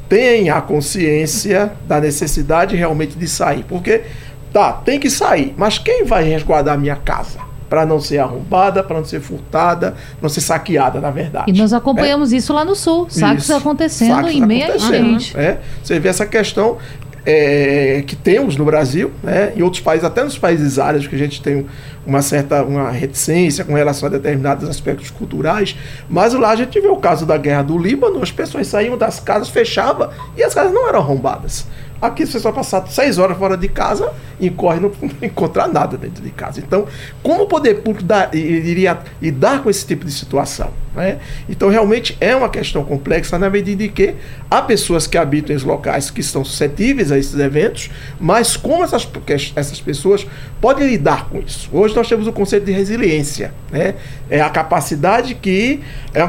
[0.08, 3.64] tem a consciência da necessidade realmente de sair.
[3.68, 4.02] Porque,
[4.52, 7.40] tá, tem que sair, mas quem vai resguardar a minha casa?
[7.68, 11.50] Para não ser arrombada, para não ser furtada, não ser saqueada, na verdade.
[11.50, 12.36] E nós acompanhamos é.
[12.36, 13.54] isso lá no sul, saques isso.
[13.54, 15.36] acontecendo saques em meia gente.
[15.36, 15.58] É.
[15.82, 16.78] Você vê essa questão
[17.30, 21.18] é, que temos no Brasil, né, em outros países, até nos países árabes, que a
[21.18, 21.66] gente tem
[22.06, 25.76] uma certa uma reticência com relação a determinados aspectos culturais,
[26.08, 29.20] mas lá a gente vê o caso da guerra do Líbano, as pessoas saíam das
[29.20, 31.66] casas, fechavam e as casas não eram arrombadas.
[32.00, 36.22] Aqui você só passar seis horas fora de casa e corre não encontrar nada dentro
[36.22, 36.60] de casa.
[36.60, 36.86] Então,
[37.22, 40.70] como o poder público dar, iria lidar com esse tipo de situação?
[40.94, 41.18] Né?
[41.48, 44.14] Então, realmente é uma questão complexa na medida em que
[44.50, 49.08] há pessoas que habitam em locais que estão suscetíveis a esses eventos, mas como essas,
[49.54, 50.26] essas pessoas
[50.60, 51.68] podem lidar com isso?
[51.72, 53.52] Hoje nós temos o conceito de resiliência.
[53.70, 53.94] Né?
[54.30, 55.80] É a capacidade que,
[56.14, 56.28] é um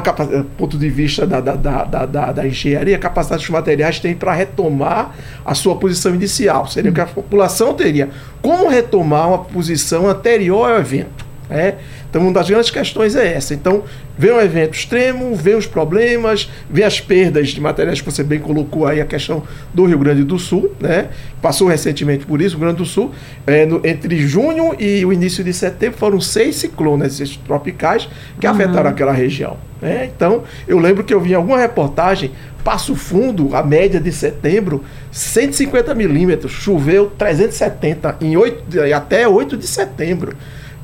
[0.56, 4.14] ponto de vista da, da, da, da, da engenharia, a capacidade que os materiais têm
[4.14, 6.66] para retomar a sua posição inicial.
[6.66, 8.10] Seria que a população teria
[8.42, 11.30] como retomar uma posição anterior ao evento.
[11.48, 11.74] É?
[12.10, 13.54] Então, uma das grandes questões é essa.
[13.54, 13.84] Então,
[14.18, 18.40] vem um evento extremo, vem os problemas, vem as perdas de materiais que você bem
[18.40, 21.08] colocou aí, a questão do Rio Grande do Sul, né?
[21.40, 23.12] Passou recentemente por isso, o Rio Grande do Sul,
[23.46, 28.08] é, no, entre junho e o início de setembro, foram seis ciclones tropicais
[28.40, 28.52] que uhum.
[28.52, 29.56] afetaram aquela região.
[29.80, 30.10] Né?
[30.14, 32.32] Então, eu lembro que eu vi em alguma reportagem,
[32.64, 39.66] Passo Fundo, a média de setembro, 150 milímetros, choveu 370 em 8, até 8 de
[39.66, 40.36] setembro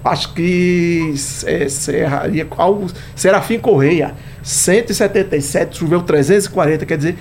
[0.06, 1.14] acho que
[1.44, 7.16] é, Serraria, algo, Serafim Correia, 177, choveu 340, quer dizer,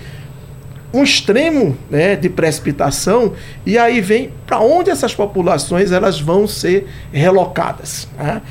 [0.93, 3.33] um extremo né, de precipitação,
[3.65, 8.07] e aí vem para onde essas populações elas vão ser relocadas.
[8.17, 8.41] Né?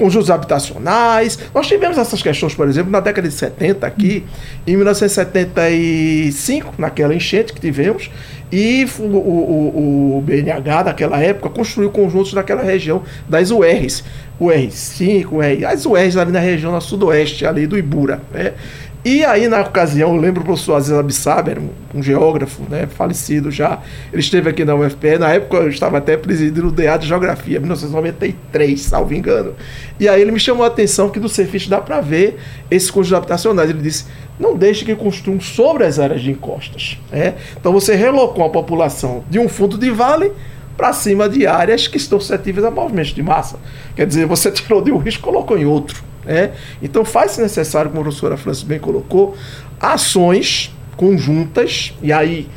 [0.00, 1.38] conjuntos habitacionais.
[1.54, 4.24] Nós tivemos essas questões, por exemplo, na década de 70 aqui,
[4.66, 8.10] em 1975, naquela enchente que tivemos,
[8.52, 14.04] e o, o, o BNH naquela época construiu conjuntos naquela região das URs.
[14.38, 18.20] O R5, o R, as URs ali na região na sudoeste, ali do Ibura.
[18.32, 18.54] Né?
[19.02, 23.50] E aí, na ocasião, eu lembro o professor Aziz Abissaber, um, um, geógrafo, né, falecido
[23.50, 23.78] já,
[24.12, 27.58] ele esteve aqui na UFPE, na época eu estava até presidindo o DA de Geografia,
[27.58, 29.54] 1993, salvo engano.
[29.98, 32.38] E aí ele me chamou a atenção que no Cefis dá para ver
[32.70, 33.70] esses conjuntos habitacionais.
[33.70, 34.04] Ele disse,
[34.38, 36.98] não deixe que construam sobre as áreas de encostas.
[37.10, 37.36] Né?
[37.58, 40.30] Então você relocou a população de um fundo de vale
[40.76, 43.58] para cima de áreas que estão suscetíveis a movimentos de massa.
[43.96, 46.09] Quer dizer, você tirou de um risco e colocou em outro.
[46.24, 46.52] Né?
[46.82, 49.36] Então faz-se necessário, como a professora Francis bem colocou,
[49.80, 52.48] ações conjuntas, e aí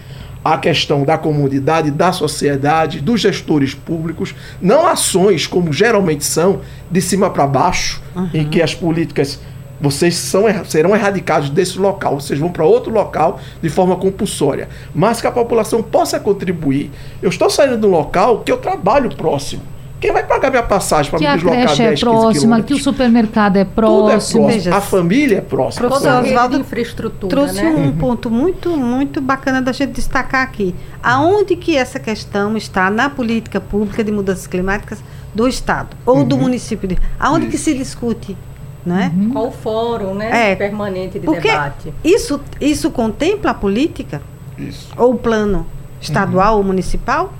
[0.43, 6.59] a questão da comunidade, da sociedade, dos gestores públicos, não ações como geralmente são,
[6.91, 8.29] de cima para baixo, uhum.
[8.33, 9.39] em que as políticas
[9.79, 15.19] vocês são, serão erradicados desse local, vocês vão para outro local de forma compulsória, mas
[15.19, 16.89] que a população possa contribuir.
[17.21, 19.61] Eu estou saindo de um local que eu trabalho próximo.
[20.03, 23.63] Quem vai pagar minha passagem para me deslocar 10, é próxima, que o supermercado é
[23.63, 24.41] próximo.
[24.41, 24.75] Tudo é próximo.
[24.75, 25.87] A família é próxima.
[25.87, 27.69] Professor Oswaldo infraestrutura, trouxe né?
[27.69, 27.91] um uhum.
[27.93, 30.75] ponto muito, muito bacana da gente destacar aqui.
[31.01, 35.01] Aonde que essa questão está na política pública de mudanças climáticas
[35.33, 36.25] do Estado ou uhum.
[36.25, 36.85] do município?
[36.85, 37.51] De, aonde Isso.
[37.51, 38.37] que se discute
[38.85, 39.09] né?
[39.15, 39.29] Uhum.
[39.29, 41.93] Qual o fórum né, é, permanente de porque debate?
[42.03, 44.21] Isso, isso contempla a política?
[44.57, 44.89] Isso.
[44.97, 45.65] Ou o plano
[46.01, 46.57] estadual uhum.
[46.57, 47.33] ou municipal?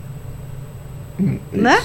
[1.19, 1.84] Hum, né?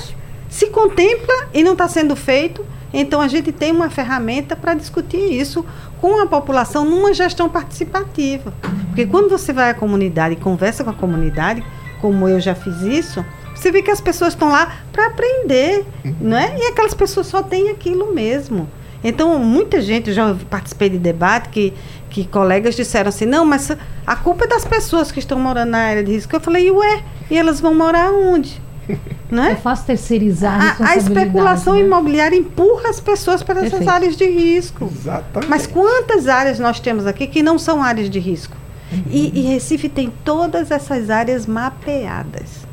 [0.59, 5.33] Se contempla e não está sendo feito, então a gente tem uma ferramenta para discutir
[5.33, 5.65] isso
[6.01, 8.53] com a população numa gestão participativa.
[8.89, 11.65] Porque quando você vai à comunidade e conversa com a comunidade,
[12.01, 15.87] como eu já fiz isso, você vê que as pessoas estão lá para aprender,
[16.21, 16.57] né?
[16.59, 18.69] E aquelas pessoas só têm aquilo mesmo.
[19.05, 21.73] Então, muita gente, já participei de debate que,
[22.11, 23.71] que colegas disseram assim, não, mas
[24.05, 26.35] a culpa é das pessoas que estão morando na área de risco.
[26.35, 28.61] Eu falei, ué, e elas vão morar onde?
[29.31, 29.53] Né?
[29.53, 31.81] É fácil terceirizar a, a, a especulação né?
[31.81, 33.91] imobiliária empurra as pessoas para essas Perfeito.
[33.91, 34.91] áreas de risco.
[34.91, 35.51] Exatamente.
[35.51, 38.57] Mas quantas áreas nós temos aqui que não são áreas de risco?
[38.91, 39.03] Uhum.
[39.11, 42.67] E, e, Recife tem todas essas áreas mapeadas.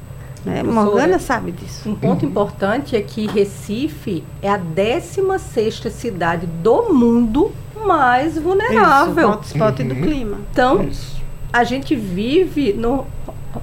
[0.46, 0.64] Né?
[0.64, 1.90] Morgana sabe disso.
[1.90, 2.30] Um ponto uhum.
[2.30, 7.52] importante é que Recife é a 16 cidade do mundo
[7.86, 9.32] mais vulnerável.
[9.32, 9.88] Isso, hotspot uhum.
[9.90, 10.38] do clima.
[10.52, 11.22] Então, Isso.
[11.52, 13.06] a gente vive no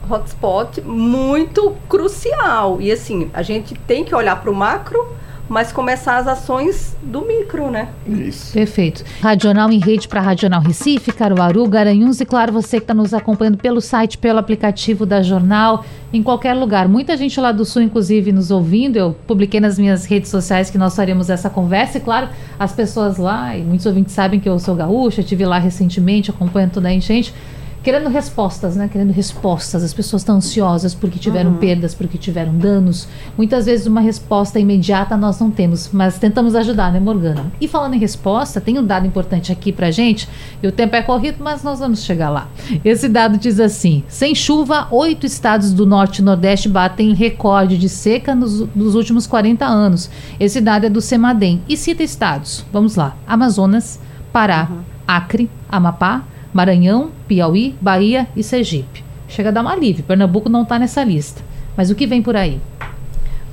[0.09, 2.81] hotspot muito crucial.
[2.81, 5.15] E assim, a gente tem que olhar para o macro,
[5.49, 7.89] mas começar as ações do micro, né?
[8.07, 8.55] Isso.
[8.55, 9.05] Perfeito.
[9.21, 13.59] Radional em rede para Radional Recife, Caruaru, Garanhuns e claro, você que está nos acompanhando
[13.59, 16.89] pelo site, pelo aplicativo da Jornal, em qualquer lugar.
[16.89, 18.97] Muita gente lá do Sul, inclusive, nos ouvindo.
[18.97, 23.19] Eu publiquei nas minhas redes sociais que nós faremos essa conversa e claro, as pessoas
[23.19, 26.95] lá, e muitos ouvintes sabem que eu sou gaúcha, estive lá recentemente, acompanhando toda a
[26.95, 27.35] enchente
[27.83, 28.89] querendo respostas, né?
[28.89, 29.83] Querendo respostas.
[29.83, 31.57] As pessoas estão ansiosas porque tiveram uhum.
[31.57, 33.09] perdas, porque tiveram danos.
[33.37, 37.47] Muitas vezes uma resposta imediata nós não temos, mas tentamos ajudar, né, Morgana?
[37.61, 40.29] E falando em resposta, tem um dado importante aqui pra gente.
[40.63, 42.49] E o tempo é corrido, mas nós vamos chegar lá.
[42.85, 47.89] Esse dado diz assim: sem chuva, oito estados do norte e nordeste batem recorde de
[47.89, 50.09] seca nos, nos últimos 40 anos.
[50.39, 52.65] Esse dado é do Semadem e cita estados.
[52.73, 53.99] Vamos lá: Amazonas,
[54.33, 54.81] Pará, uhum.
[55.07, 59.05] Acre, Amapá, Maranhão, Piauí, Bahia e Sergipe.
[59.29, 61.43] Chega a dar um alívio, Pernambuco não está nessa lista.
[61.77, 62.61] Mas o que vem por aí?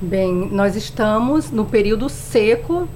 [0.02, 2.88] Bem, nós estamos no período seco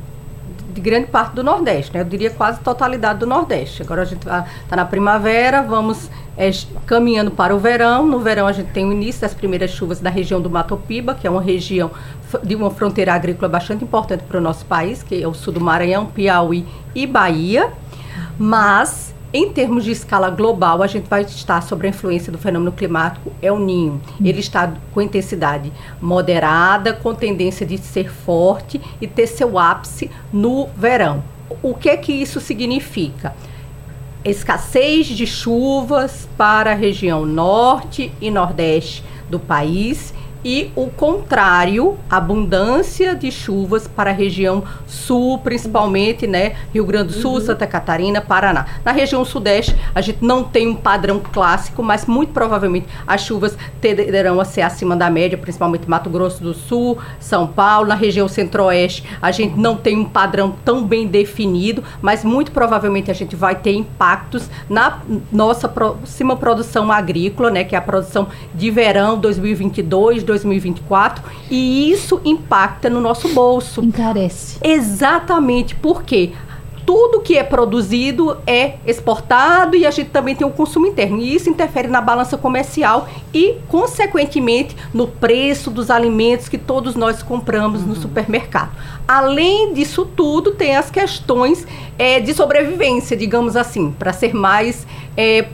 [0.74, 2.00] de grande parte do Nordeste, né?
[2.00, 3.82] Eu diria quase totalidade do Nordeste.
[3.82, 6.50] Agora a gente está tá na primavera, vamos é,
[6.84, 8.06] caminhando para o verão.
[8.06, 11.14] No verão a gente tem o início das primeiras chuvas da região do Mato Piba,
[11.14, 11.92] que é uma região
[12.42, 15.60] de uma fronteira agrícola bastante importante para o nosso país, que é o sul do
[15.60, 17.72] Maranhão, Piauí e Bahia.
[18.36, 22.70] Mas em termos de escala global, a gente vai estar sobre a influência do fenômeno
[22.70, 24.00] climático El Ninho.
[24.24, 30.68] Ele está com intensidade moderada, com tendência de ser forte e ter seu ápice no
[30.76, 31.24] verão.
[31.64, 33.34] O que é que isso significa?
[34.24, 40.14] Escassez de chuvas para a região norte e nordeste do país
[40.44, 47.20] e o contrário, abundância de chuvas para a região sul, principalmente, né, Rio Grande do
[47.20, 47.40] Sul, uhum.
[47.40, 48.66] Santa Catarina, Paraná.
[48.84, 53.56] Na região sudeste, a gente não tem um padrão clássico, mas muito provavelmente as chuvas
[53.80, 57.88] tenderão a ser acima da média, principalmente Mato Grosso do Sul, São Paulo.
[57.88, 63.10] Na região centro-oeste, a gente não tem um padrão tão bem definido, mas muito provavelmente
[63.10, 65.00] a gente vai ter impactos na
[65.32, 72.20] nossa próxima produção agrícola, né, que é a produção de verão 2022, 2024 e isso
[72.24, 73.82] impacta no nosso bolso.
[73.82, 74.58] Encarece.
[74.62, 76.32] Exatamente, porque
[76.86, 81.18] tudo que é produzido é exportado e a gente também tem o consumo interno.
[81.18, 87.22] E isso interfere na balança comercial e, consequentemente, no preço dos alimentos que todos nós
[87.22, 87.88] compramos uhum.
[87.88, 88.72] no supermercado.
[89.08, 91.66] Além disso tudo, tem as questões
[91.98, 95.46] é, de sobrevivência, digamos assim, para ser mais é,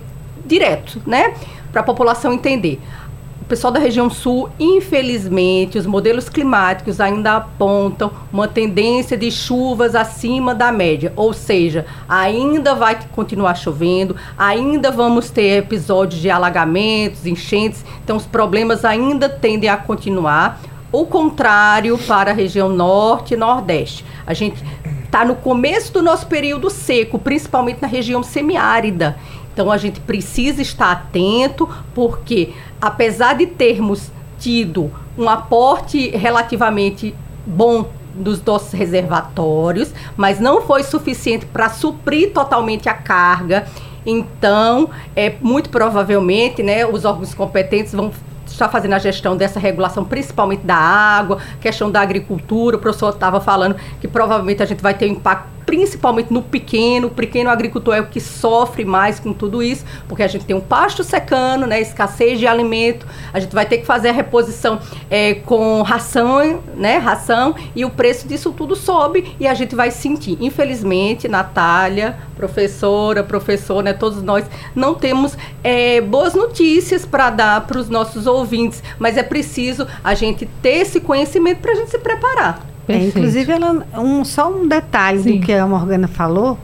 [0.45, 1.35] direto, né?
[1.71, 2.81] Para a população entender
[3.51, 10.55] pessoal da região sul, infelizmente, os modelos climáticos ainda apontam uma tendência de chuvas acima
[10.55, 17.85] da média, ou seja, ainda vai continuar chovendo, ainda vamos ter episódios de alagamentos, enchentes,
[18.05, 20.61] então os problemas ainda tendem a continuar.
[20.93, 24.05] O contrário para a região norte e nordeste.
[24.27, 24.63] A gente
[25.05, 29.17] está no começo do nosso período seco, principalmente na região semiárida.
[29.61, 37.15] Então a gente precisa estar atento, porque apesar de termos tido um aporte relativamente
[37.47, 43.67] bom dos nossos reservatórios, mas não foi suficiente para suprir totalmente a carga.
[44.07, 48.11] Então, é muito provavelmente, né, os órgãos competentes vão
[48.47, 52.79] estar fazendo a gestão dessa regulação, principalmente da água, questão da agricultura.
[52.79, 57.07] O professor estava falando que provavelmente a gente vai ter um impacto principalmente no pequeno.
[57.07, 60.57] O pequeno agricultor é o que sofre mais com tudo isso, porque a gente tem
[60.57, 64.81] um pasto secando, né, escassez de alimento, a gente vai ter que fazer a reposição
[65.09, 69.93] é, com ração, né, ração, e o preço disso tudo sobe e a gente vai
[69.93, 70.37] sentir.
[70.41, 74.45] Infelizmente, Natália, professora, professor, né, todos nós
[74.75, 80.15] não temos é, boas notícias para dar para os nossos ouvintes, mas é preciso a
[80.15, 82.70] gente ter esse conhecimento para a gente se preparar.
[82.95, 85.39] É, inclusive, ela, um, só um detalhe Sim.
[85.41, 86.59] do que a Morgana falou,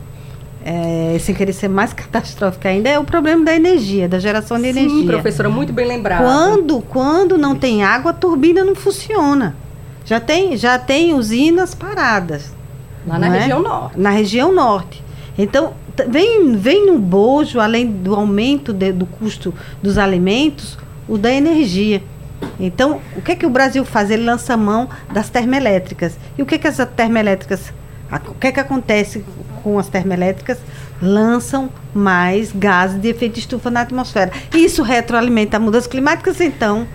[0.65, 4.65] é, sem querer ser mais catastrófica ainda, é o problema da energia, da geração de
[4.73, 5.07] Sim, energia.
[5.07, 6.25] professora, muito bem lembrada.
[6.25, 9.55] Quando, quando não tem água, a turbina não funciona.
[10.05, 12.55] Já tem, já tem usinas paradas.
[13.07, 13.41] Lá na é?
[13.41, 14.01] região norte.
[14.01, 15.05] Na região norte.
[15.39, 15.73] Então,
[16.09, 19.53] vem, vem no bojo, além do aumento de- do custo
[19.83, 22.03] dos alimentos, o da energia.
[22.59, 24.11] Então, o que é que o Brasil faz?
[24.11, 26.17] Ele lança mão das termoelétricas.
[26.39, 27.73] E o que é que as termoelétricas,
[28.11, 29.25] a- o que é que acontece
[29.63, 30.59] com as termoelétricas?
[31.01, 34.31] Lançam mais gases de efeito de estufa na atmosfera.
[34.55, 36.87] Isso retroalimenta mudanças climáticas, então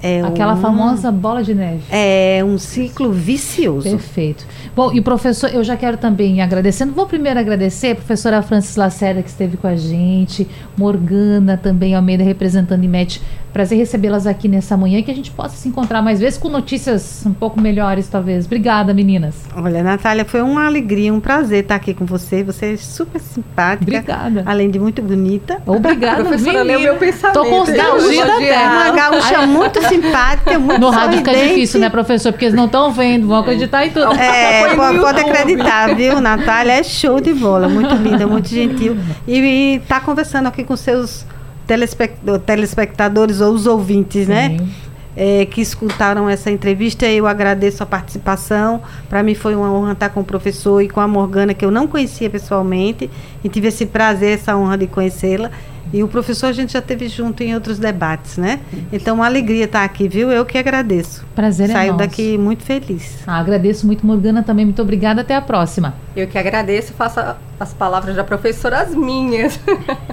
[0.00, 1.82] é Aquela um, famosa bola de neve.
[1.90, 3.90] é um ciclo vicioso.
[3.90, 4.46] Perfeito.
[4.74, 6.92] Bom, e professor, eu já quero também agradecendo.
[6.92, 10.46] Vou primeiro agradecer a professora Francis Lacerda, que esteve com a gente,
[10.76, 13.20] Morgana também, Almeida, representando IMET.
[13.52, 16.48] Prazer recebê-las aqui nessa manhã e que a gente possa se encontrar mais vezes com
[16.48, 18.44] notícias um pouco melhores, talvez.
[18.44, 19.34] Obrigada, meninas.
[19.56, 22.44] Olha, Natália, foi uma alegria, um prazer estar aqui com você.
[22.44, 23.82] Você é super simpática.
[23.82, 24.42] Obrigada.
[24.46, 25.60] Além de muito bonita.
[25.66, 28.20] Obrigada, Professora, leu meu pensamento, Tô hein?
[28.22, 28.48] até.
[28.50, 32.32] É uma gaúcha muito simpática, muito No rádio fica difícil, né, professor?
[32.32, 34.12] Porque eles não estão vendo, vão acreditar em tudo.
[34.14, 36.20] É, pode, pode acreditar, viu?
[36.20, 38.96] Natália é show de bola, muito linda, muito gentil.
[39.26, 41.26] E está conversando aqui com seus
[41.66, 44.56] telespect- telespectadores ou os ouvintes, né?
[44.58, 44.68] Sim.
[45.16, 47.04] é, que escutaram essa entrevista.
[47.04, 48.80] Eu agradeço a participação.
[49.08, 51.70] Para mim foi uma honra estar com o professor e com a Morgana, que eu
[51.72, 53.10] não conhecia pessoalmente,
[53.42, 55.50] e tive esse prazer, essa honra de conhecê-la.
[55.92, 58.60] E o professor a gente já teve junto em outros debates, né?
[58.92, 60.30] Então, uma alegria estar aqui, viu?
[60.30, 61.24] Eu que agradeço.
[61.34, 62.04] Prazer é Saio nosso.
[62.04, 63.18] daqui muito feliz.
[63.26, 64.64] Ah, agradeço muito, Morgana, também.
[64.64, 65.22] Muito obrigada.
[65.22, 65.94] Até a próxima.
[66.14, 67.20] Eu que agradeço e faço
[67.58, 69.58] as palavras da professora as minhas.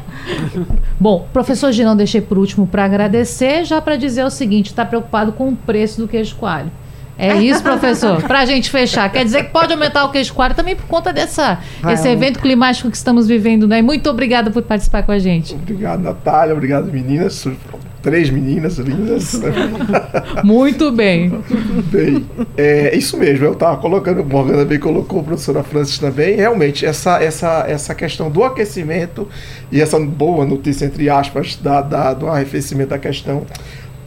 [1.00, 5.34] Bom, professor Girão, deixei por último para agradecer, já para dizer o seguinte: está preocupado
[5.34, 6.72] com o preço do queijo coalho.
[7.18, 8.22] É isso, professor?
[8.24, 9.10] Para a gente fechar.
[9.12, 12.26] Quer dizer que pode aumentar o queijo coalho também por conta dessa, Vai esse aumentar.
[12.26, 13.82] evento climático que estamos vivendo, né?
[13.82, 15.54] Muito obrigada por participar com a gente.
[15.54, 16.54] Obrigado, Natália.
[16.54, 17.48] Obrigado, meninas.
[18.02, 19.42] Três meninas lindas.
[20.44, 21.42] Muito bem.
[21.92, 22.24] Bem,
[22.56, 26.86] é isso mesmo, eu estava colocando, o Morgana bem colocou, a professora Francis também, realmente,
[26.86, 29.28] essa, essa, essa questão do aquecimento
[29.72, 33.44] e essa boa notícia, entre aspas, da, da, do arrefecimento da questão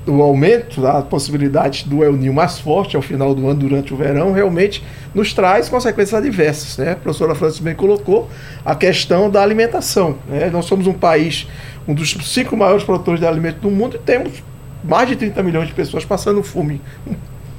[0.08, 3.96] do aumento da possibilidade do El Ninho mais forte ao final do ano, durante o
[3.96, 4.82] verão, realmente
[5.14, 6.78] nos traz consequências adversas.
[6.78, 6.92] Né?
[6.92, 8.26] A professora Francis bem colocou
[8.64, 10.16] a questão da alimentação.
[10.26, 10.48] Né?
[10.48, 11.46] Nós somos um país,
[11.86, 14.42] um dos cinco maiores produtores de alimento do mundo e temos
[14.82, 16.80] mais de 30 milhões de pessoas passando fome.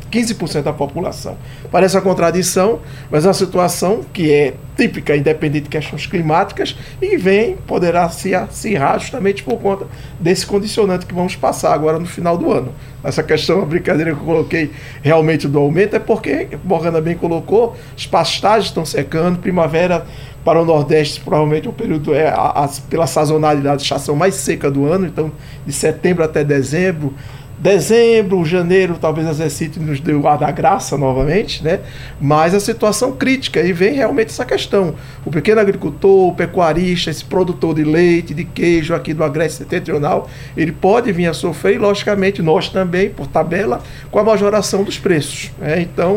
[0.10, 1.38] 15% da população.
[1.72, 2.80] Parece uma contradição,
[3.10, 8.34] mas é uma situação que é típica, independente de questões climáticas, e vem, poderá se
[8.34, 9.86] acirrar justamente por conta
[10.20, 12.74] desse condicionante que vamos passar agora no final do ano.
[13.04, 17.76] Essa questão, a brincadeira que eu coloquei realmente do aumento, é porque, Morgana bem colocou,
[17.96, 20.06] as pastagens estão secando, primavera
[20.44, 24.86] para o Nordeste, provavelmente o período é, a, a, pela sazonalidade, estação mais seca do
[24.86, 25.32] ano, então
[25.66, 27.14] de setembro até dezembro,
[27.60, 31.82] Dezembro, janeiro, talvez exercite nos deu da graça novamente, né?
[32.20, 34.96] Mas a situação crítica e vem realmente essa questão.
[35.26, 40.30] O pequeno agricultor, o pecuarista, esse produtor de leite, de queijo aqui do Agreste Setentrional,
[40.56, 44.98] ele pode vir a sofrer, e logicamente nós também, por tabela, com a majoração dos
[44.98, 45.52] preços.
[45.60, 45.82] Né?
[45.82, 46.16] Então,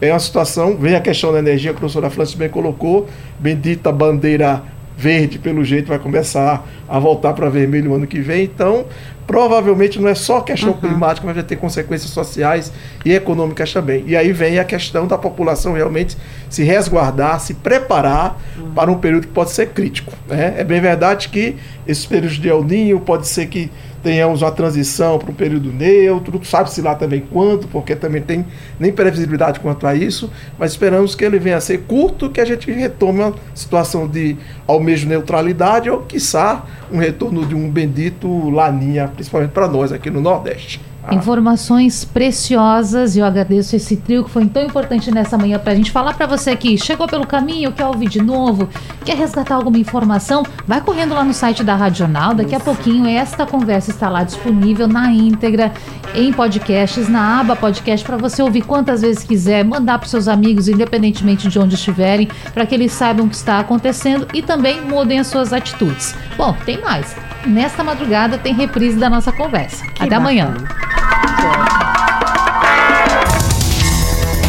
[0.00, 3.08] é uma situação, vem a questão da energia, que a professora Francis bem colocou,
[3.40, 4.62] bendita bandeira
[4.96, 8.44] verde, pelo jeito, vai começar a voltar para vermelho no ano que vem.
[8.44, 8.86] Então,
[9.26, 10.80] provavelmente não é só questão uhum.
[10.80, 12.72] climática, mas vai ter consequências sociais
[13.04, 14.04] e econômicas também.
[14.06, 16.16] E aí vem a questão da população realmente
[16.48, 18.72] se resguardar, se preparar uhum.
[18.72, 20.12] para um período que pode ser crítico.
[20.28, 20.54] Né?
[20.58, 23.70] É bem verdade que esses períodos de El Ninho pode ser que
[24.04, 28.44] tenhamos uma transição para um período neutro, sabe-se lá também quanto, porque também tem
[28.78, 32.44] nem previsibilidade quanto a isso, mas esperamos que ele venha a ser curto, que a
[32.44, 34.36] gente retome uma situação de
[34.66, 40.10] ao mesmo neutralidade ou, quiçá, um retorno de um bendito laninha, principalmente para nós aqui
[40.10, 40.93] no Nordeste.
[41.06, 41.14] Ah.
[41.14, 45.74] Informações preciosas e eu agradeço esse trio que foi tão importante nessa manhã para a
[45.74, 48.68] gente falar para você que chegou pelo caminho, quer ouvir de novo,
[49.04, 53.44] quer resgatar alguma informação, vai correndo lá no site da Radional, daqui a pouquinho esta
[53.44, 55.72] conversa está lá disponível na íntegra,
[56.14, 60.68] em podcasts, na aba podcast, para você ouvir quantas vezes quiser, mandar para seus amigos,
[60.68, 65.18] independentemente de onde estiverem, para que eles saibam o que está acontecendo e também mudem
[65.18, 66.14] as suas atitudes.
[66.38, 67.14] Bom, tem mais.
[67.46, 69.84] Nesta madrugada tem reprise da nossa conversa.
[69.86, 70.16] Que Até bacana.
[70.16, 70.54] amanhã.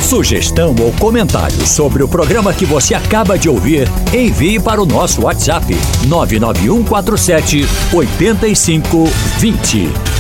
[0.02, 5.24] Sugestão ou comentário sobre o programa que você acaba de ouvir, envie para o nosso
[5.24, 5.76] WhatsApp
[6.08, 10.15] 99147 8520.